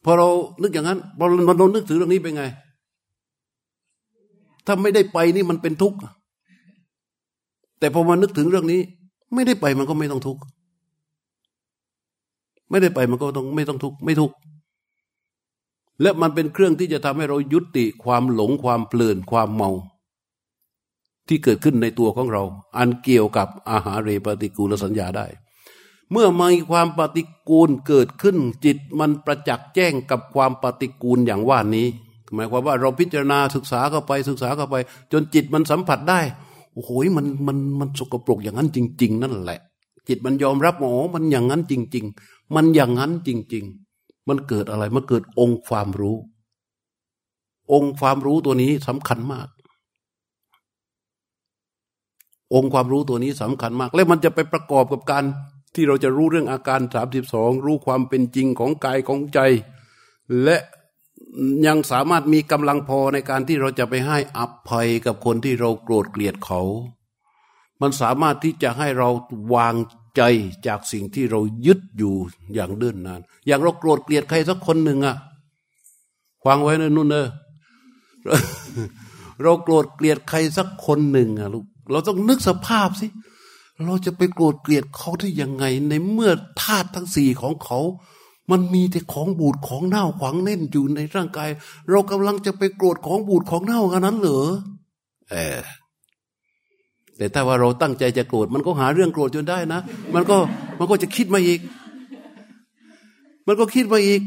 [0.03, 0.27] พอเรา
[0.61, 2.43] นึกอย่างนั้นพอเรานึกถึงเรื่องนี้เป็นไง
[4.65, 5.97] ถ้าไม่ได้ไปนี่มันเป็นทุกข์
[7.79, 8.81] แต่พอมานึกถึงเรื่องนี้
[9.33, 10.41] ไม่ได้ไปมันก็ไม่ต้องทุกข์
[12.69, 14.35] ไม่ได้ไปมันก็ต้องไม่ต้องทุกข์ไม่ทุกข์
[16.01, 19.71] และมันเป็นเครื่องที่จะทำให้เรายุติความหลงความเพลินความเมา
[21.27, 22.43] ที่เกิดขึ้นในตัวของเรา
[22.77, 25.25] อันเกี่ยวกับอาหารเรปฏิกูลสัญญาได้
[26.11, 31.87] เมื่อมีความปฏิกูลเกิดขึ้น จิตมันประจักษ์แจ้งกับความปฏิกูลอย่างว่านี้
[32.35, 34.75] หมายความว่าเราพิจารณาศึกษาเข้าไปศึกษาเข้าไป
[35.11, 36.19] จนจิตมันสัมผัสได้
[36.73, 39.59] โอ้โหมันมันมันสกปรกอย่างนั้นจริง ๆ นั่นแหละ
[40.07, 43.63] จิตมันยอมรับโอ้มันอย่างนั้นจริง ๆ มันอย่างนั้นจริง
[43.97, 46.17] ๆ มันเกิดอะไรมันเกิดองค์ความรู้
[47.73, 49.47] องค์ความรู้ตัวนี้สำคัญมาก
[52.53, 55.23] องค์ความรู้ตัวนี้สำคัญมาก และมันจะไปประกอบกับการ
[55.75, 59.39] ที่เราจะรู้เรื่องอาการสามสิบสองรู้ความเป็นจริงของกายของใจ
[60.43, 60.57] และ
[61.67, 66.61] ยังสามารถมีกำลังพอในการที่เราจะไปให้อภัยกับคนที่เราโกรธเกลียดเขา
[67.81, 69.09] มันสามารถที่จะให้เรา
[69.55, 69.75] วาง
[70.15, 70.21] ใจ
[70.67, 72.15] จากสิ่งที่เรายึดอยู่
[72.53, 75.15] อย่างเดินนาน อย่างเราโกรธเกลียดใครสักคนหนึ่งอะ
[76.45, 77.27] ฟังไว้นะนุ่นเนอะ
[79.41, 83.07] เราโกรธเกลียดใครสักคนหนึ่งอะลูกเราต้องนึกสภาพสิ
[83.85, 86.31] เราจะไปโกรธเกลียดเขาได้ยังไง ในเมื่อ
[86.61, 87.79] ธาตุทั้งสี่ของเขา
[88.51, 91.49] มันมีแต่ของบูดของเน่าขวางเน่นอยู่ในร่างกาย
[91.89, 94.47] เรากำลังจะไปโกรธของบูดของเน่ากันนั้นเหรอ
[95.31, 95.59] เออ
[97.17, 99.79] แต่ถ้าว่าเราตั้งใจจะโกรธมันก็หาเรื่องโกรธจนได้นะ
[100.13, 100.37] มันก็
[100.79, 101.59] มันก็จะคิดมาอีก
[103.47, 104.21] มันก็คิดมาอีก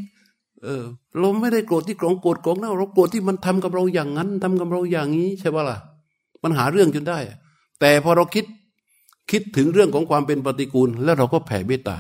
[0.65, 0.83] เออ
[1.19, 5.79] เราไม่ได้โกรธที่ของโกรธของเน่าเราโกรธที่มันทำกับเราอย่างนั้นทำกับเราอย่างนี้ใช่ปะล่ะ
[6.43, 7.19] มันหาเรื่องจนได้
[7.81, 8.45] แต่พอเราคิด
[9.31, 11.97] คิดถึงเรื่องของความเป็นปฏิกูล แล้วเราก็แผ่เมตตา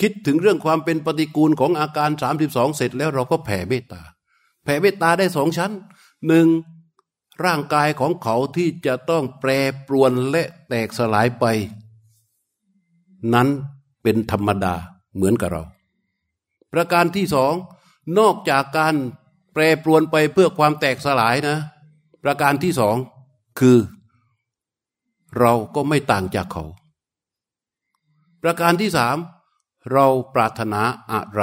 [0.00, 4.02] คิดถึงเรื่องความเป็นปฏิกูลของอาการสามสิบสองเสร็จแล้วเราก็แผ่เมตตา
[4.64, 5.72] แผ่เมตตาได้สองชั้น
[6.26, 6.46] หนึ่ง
[7.44, 9.50] ร่างกายของเขาที่จะต้องแปร
[9.86, 11.44] ปรวนและแตกสลายไป
[13.34, 13.48] นั้น
[14.02, 14.74] เป็นธรรมดา
[15.14, 15.62] เหมือนกับเรา
[16.72, 17.52] ประการที่สอง
[18.18, 18.94] นอกจากการ
[19.52, 21.58] แปรปรวนไปเพื่อความแตกสลายนะ
[22.24, 22.96] ประการที่สอง
[23.58, 23.78] คือ
[25.38, 26.64] เราก็ไม่ต่างจากเขา
[28.44, 29.16] ประการที่สาม
[29.92, 30.80] เราปรารถนา
[31.12, 31.42] อะไร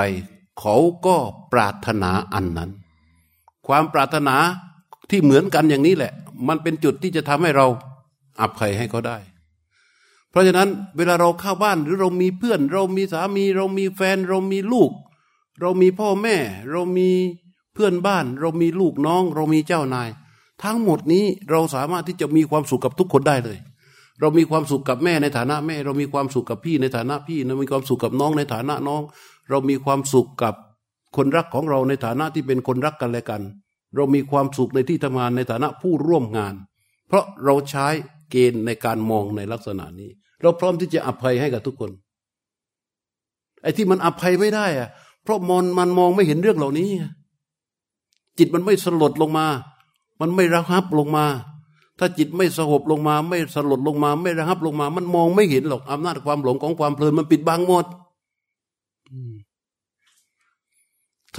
[0.60, 0.76] เขา
[1.06, 1.18] ก็
[1.54, 2.72] ปรารถนาอันนั้น
[3.68, 4.36] ความปรารถนา
[5.10, 6.14] ที่เหมือนกันอย่างนี้แหละ
[6.48, 7.68] มันเป็นจุดที่จะทำให้เรา
[8.42, 9.18] อภัยให้เขาได้
[10.30, 14.92] เพราะฉะนั้นเวลาเราเข้าบ้านหรือเรามีเพื่อน เรามีสามี เรามีแฟน เรามีลูก
[15.62, 16.36] เรามีพ่อแม่
[16.72, 17.10] เรามี
[17.74, 20.10] เพื่อนบ้าน เรามีลูกน้อง เรามีเจ้านาย
[20.64, 23.58] ทั้งหมดนี้เราสามารถที่จะมีความสุขกับทุกคนได้เลย
[24.22, 29.02] เรามีความสุขกับแม่ในฐานะแม่ เรามีความสุขกับพี่ในฐานะพี่เรามีความสุขกับน้องในฐานะน้อง
[29.50, 30.54] เรามีความสุขกับ
[31.16, 33.42] คนรักของเราในฐานะที่เป็นคนรักกันและกัน
[33.96, 36.54] เรามีความสุขในที่ทำงานในฐานะผู้ร่วมงาน
[37.08, 37.88] เพราะเราใช้
[38.32, 40.10] เกณฑ์ในการมองในลักษณะนี้
[40.42, 41.92] เราพร้อมที่จะอภัยให้กับทุกคน
[43.62, 44.90] ไอ้ที่มันอภัยไม่ได้อะ
[45.24, 46.90] เพราะมอนมันมองไม่เห็นเรื่องเหล่านี้
[48.38, 49.48] จิตมันไม่สลดลงมา
[50.22, 51.26] มันไม่ระหับลงมา
[52.04, 57.86] ถ้าจิตไม่สงบลงมาไม่สลดลงมา ไม่ระหับลงมา มันมองไม่เห็นหรอกอำนาจความหลงของความเพลินมันปิดบังหมด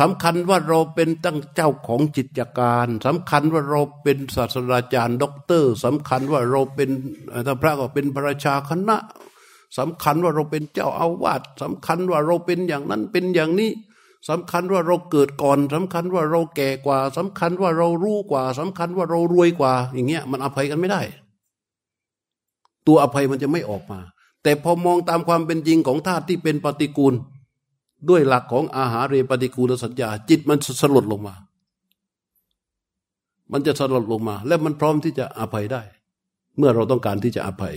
[0.01, 6.91] สำคัญว่าเราเป็นตั้งเจ้าของจิตการสำคัญว่าเราเป็นศาสตราจารย์ ด็อกเตอร์สำคัญว่าเราเป็น
[7.47, 8.97] ถ้าพระก็เป็นพระราชาคณะ
[9.79, 13.71] สำคัญว่าเราเป็นเจ้าอาวาสสำคัญว่าเราเป็นอย่างนั้นเป็นอย่างนี้
[14.29, 21.01] สำคัญว่าเราเกิดก่อนสำคัญว่าเราแก่กว่าสำคัญว่าเรารู้กว่าสำคัญว่าเรารวยกว่า อย่างเงี้ยมันอภัยกันไม่ได้
[22.87, 24.01] ตัวอภัยมันจะไม่ออกมา
[24.43, 27.15] แต่พอมองตามความเป็นจริงของธาตุที่เป็นปฏิกูล
[28.09, 31.35] ด้วยหลักของอาหารเรปฏิกูลสัญญา จิตมันสลดลงมา
[33.53, 35.83] มันจะสลดลงมา และมันพร้อมที่จะอภัยได้
[36.57, 37.75] เมื่อเราต้องการที่จะอภัย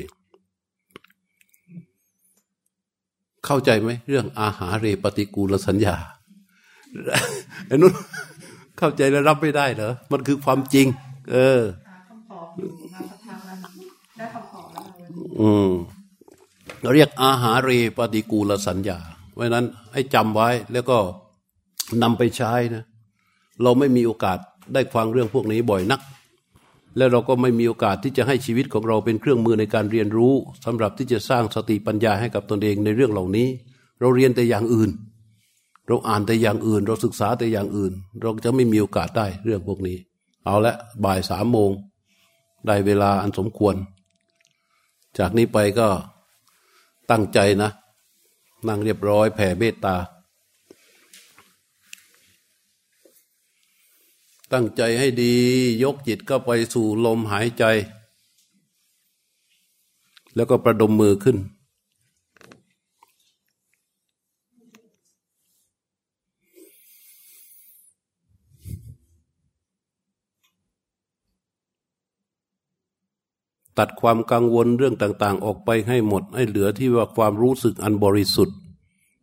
[3.46, 5.96] เข้าใจไหมเรื่องอาหารเรปฏิกูลสัญญา
[7.68, 7.94] ไอ้นุน
[8.78, 10.88] เข้าใจแล้วรับไม่ได้เหรอ มันคือความจริง
[11.32, 11.62] เออ
[15.42, 15.72] อืม
[16.82, 19.00] เราเรียกอาหารเรปฏิกูลสัญญา
[19.34, 20.98] เพราะนั้นให้จำไว้แล้วก็
[22.04, 22.84] นำไปใช้นะ
[23.64, 24.38] เราไม่มีโอกาส
[24.74, 26.02] ได้ฟังเรื่องพวกนี้บ่อยนัก
[26.98, 30.34] แล้วเราก็ไม่มีโอกาสที่จะให้ชีวิตของเราเป็นเครื่องมือในการเรียนรู้
[30.66, 33.48] สำหรับที่จะสร้างสติปัญญาให้กับตนเองในเรื่องเหล่านี้
[34.00, 34.90] เราเรียนแต่อย่างอื่น
[35.88, 39.98] เราอ่านแต่อย่างอื่น เราศึกษาแต่อย่างอื่น เราจะไม่มีโอกาสได้เรื่องพวกนี้
[40.46, 40.74] เอาละ
[41.04, 41.72] บ่ายสามโมง
[42.68, 43.76] ได้เวลาอันสมควร
[45.18, 45.88] จากนี้ไปก็
[47.12, 47.70] ตั้งใจนะ
[48.68, 49.96] นั่งเรียบร้อยแผ่เมตตา
[54.54, 55.34] ตั้งใจให้ดี
[55.84, 57.64] ยกจิตก็ไปสู่ลมหายใจ
[60.36, 61.38] แล้วก็ประดมมือขึ้น
[73.78, 78.58] ตัดความกังวลเรื่องต่างๆ ออกไปให้หมด ให้เหลือที่ว่าความรู้สึกอันบริสุทธิ์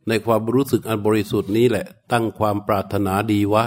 [0.09, 3.67] ในความรู้สึกอันบริสุทธิ์นี้แหละ ตั้งความปรารถนาดีไว้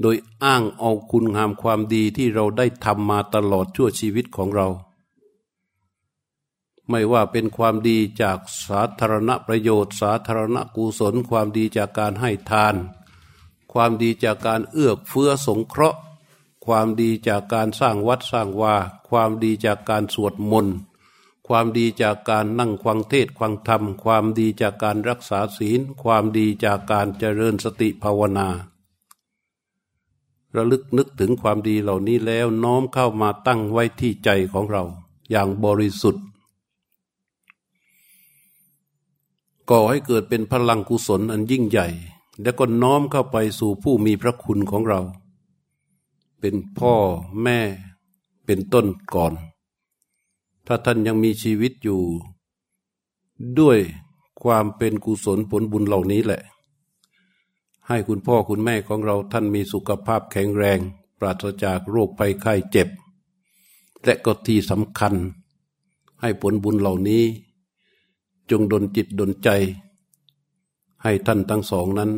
[0.00, 4.68] โดยอ้างเอาคุณงามความดีที่เราได้ทำมาตลอดชั่วชีวิตของเรา
[6.90, 12.74] ไม่ว่าเป็นความดีจากสาธารณประโยชน์ สาธารณกุศล ความดีจากการให้ทาน
[13.72, 15.98] ความดีจากการเอื้อเฟื้อสงเคราะห์
[16.66, 18.76] ความดีจากการสร้างวัดสร้างวา
[19.08, 20.76] ความดีจากการสวดมนต์
[21.46, 28.48] ความดีจากการนั่งควังเทศควังธรรม ความดีจากการรักษาศีล ความดีจากการเจริญสติภาวนา
[30.56, 34.82] ระลึกนึกถึงความดีเหล่านี้แล้วน้อมเข้ามาตั้งไว้ที่ใจของเรา
[35.30, 36.24] อย่างบริสุทธิ์
[39.70, 41.88] ก่อให้เกิดเป็นพลังกุศลอันยิ่งใหญ่
[42.42, 45.00] แล้วก็น้อมเข้าไปสู่ผู้มีพระคุณของเรา
[46.46, 46.94] เป็นพ่อ
[47.42, 47.58] แม่
[48.44, 49.32] เป็นต้นก่อน
[50.66, 52.00] ถ้าท่านยังมีชีวิตอยู่
[53.58, 53.78] ด้วย
[54.42, 56.42] ความเป็นกุศลผลบุญเหล่านี้แหละ
[57.88, 60.78] ให้คุณพ่อคุณแม่ของเราท่านมีสุขภาพแข็งแรง
[61.18, 62.88] ปราศจากโรคภัยไข้เจ็บ
[64.04, 65.14] และก็ที่สำคัญ
[66.20, 67.22] ให้ผลบุญเหล่านี้
[68.50, 69.48] จงดลจิตดลใจ
[71.02, 72.12] ให้ท่านทั้งสองนั้น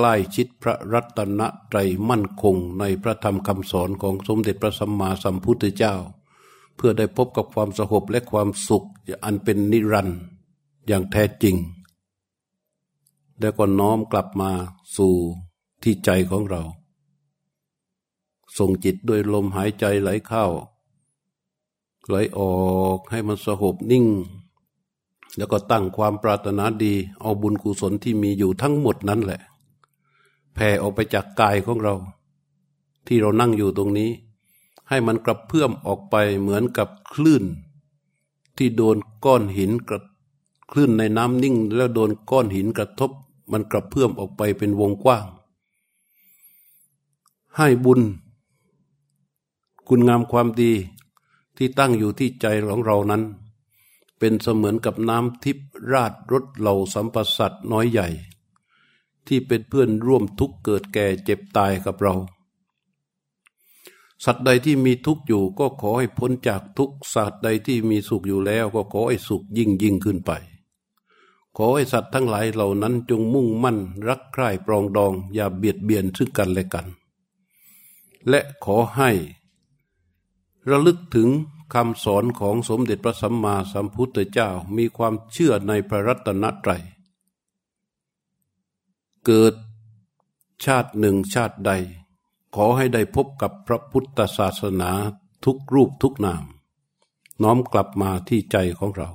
[0.00, 1.40] ใกล้ชิดพระรัตน
[1.72, 5.94] ตรัยมั่นคงในพระธรรมคำสอนของสมเด็จพระสัมมาสัมพุทธเจ้า
[6.76, 8.86] เพื่อได้พบกับความสงบและความสุข
[9.24, 10.18] อันเป็นนิรันดร์
[10.86, 11.56] อย่างแท้จริง
[13.40, 14.50] แล้วก็น้อมกลับมา
[14.96, 15.14] สู่
[15.82, 16.62] ที่ใจของเรา
[18.58, 20.44] ส่งจิตด้วยลมหายใจไหลเข้า
[22.06, 22.56] ไหลออ
[22.96, 24.06] กให้มันสงบนิ่ง
[25.36, 29.40] แล้วก็ตั้งความปรารถนาดี เอาบุญกุศลที่มีอยู่ทั้งหมดนั้นแหละ
[30.60, 31.94] แผ่ออกไปจากกายของเรา
[33.06, 34.10] ที่เรานั่งอยู่ตรงนี้
[34.88, 37.44] ให้มันกระเพื่อมออกไปเหมือนกับคลื่น
[38.56, 40.00] ที่โดนก้อนหินกระ
[40.70, 43.10] คลื่นในน้ำนิ่ง แล้วโดนก้อนหินกระทบ
[43.52, 45.24] มันกระเพื่อมออกไปเป็นวงกว้าง
[47.56, 48.00] ให้บุญ
[49.88, 50.72] คุณงามความดี
[51.56, 53.22] ที่ตั้งอยู่ที่ใจของเรานั้น
[54.18, 55.58] เป็นเสมือนกับน้ำทิพ
[55.92, 58.08] ราดรถเหล่าสัมปสัตน้อยใหญ่
[59.28, 62.14] ที่เป็นเพื่อนร่วมทุกข์เกิดแก่เจ็บตายกับเรา
[64.24, 70.32] สัตว์ใดที่มีทุกข์อยู่ก็ขอให้พ้นจากทุกข์สัตว์ใดที่มีสุขอยู่แล้วก็ขอให้สุขยิ่งยิ่งขึ้นไป
[71.56, 76.86] ขอให้สัตว์ทั้งหลายเหล่านั้นจงมุ่งมั่น รักใคร่ปรองดอง อย่าเบียดเบียนซึ่งกันและกัน
[78.28, 79.10] และขอให้
[80.70, 81.28] ระลึกถึง
[81.74, 86.82] คำสอนของสมเด็จพระสัมมาสัมพุทธเจ้ามีความเชื่อในพระรัตนตรัย
[89.24, 89.54] เกิด
[90.64, 91.72] ชาติหนึ่งชาติใด
[92.54, 94.90] ขอให้ได้พบกับพระพุทธศาสนา
[95.44, 96.44] ทุกรูปทุกนาม
[97.42, 99.10] น้อมกลับมาที่ใจของเรา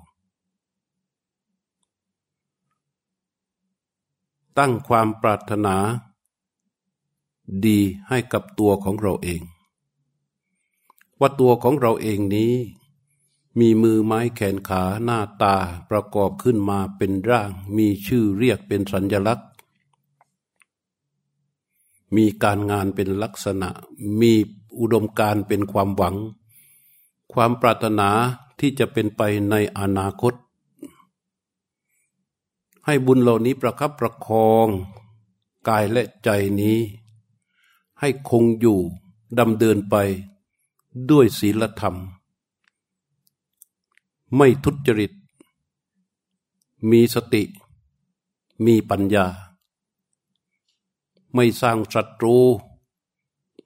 [4.58, 5.76] ตั้งความปรารถนา
[7.66, 9.42] ดีให้กับตัวของเราเอง
[11.20, 12.54] ว่าตัวของเราเองนี้
[13.60, 15.56] มีมือไม้แขนขาหน้าตา
[15.90, 19.50] ประกอบขึ้นมาเป็นร่าง มีชื่อเรียกเป็นสัญลักษณ์
[22.16, 23.70] มีการงานเป็นลักษณะ
[24.20, 24.32] มี
[24.80, 26.16] อุดมการเป็นความหวัง
[27.34, 28.10] ความปรารถนา
[28.60, 30.34] ที่จะเป็นไปในอนาคต
[32.86, 34.68] ให้บุญเหล่านี้ประคับประคอง
[35.68, 36.78] กายและใจนี้
[38.00, 38.80] ให้คงอยู่
[39.38, 39.96] ดำเดินไป
[41.10, 41.96] ด้วยศีลธรรม
[44.36, 45.12] ไม่ทุจริต
[46.90, 47.44] มีสติ
[48.66, 49.26] มีปัญญา
[51.36, 52.38] ไม่สร้างศัตรู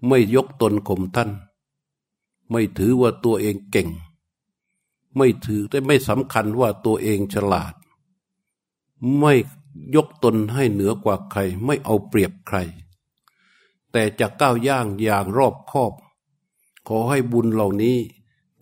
[0.07, 1.31] ไม่ยกตนข่มท่าน
[2.51, 3.89] ไม่ถือว่าตัวเองเก่ง
[5.15, 7.73] ไม่ถือแต่ไม่สำคัญว่าตัวเองฉลาด
[9.19, 9.33] ไม่
[9.95, 12.57] ยกตนให้เหนือกว่าใคร ไม่เอาเปรียบใคร
[13.91, 15.93] แต่จะก้าวย่างอย่างรอบคอบ
[16.87, 17.97] ขอให้บุญเหล่านี้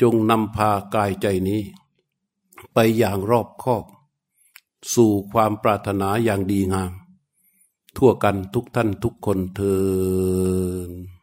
[0.02, 1.62] จงนำพากายใจนี้
[2.74, 3.86] ไปอย่างรอบคอบ
[4.94, 6.92] สู่ความปรารถนาอย่างดีงาม
[7.98, 11.15] ทั่วกันทุกท่านทุกคนเทอ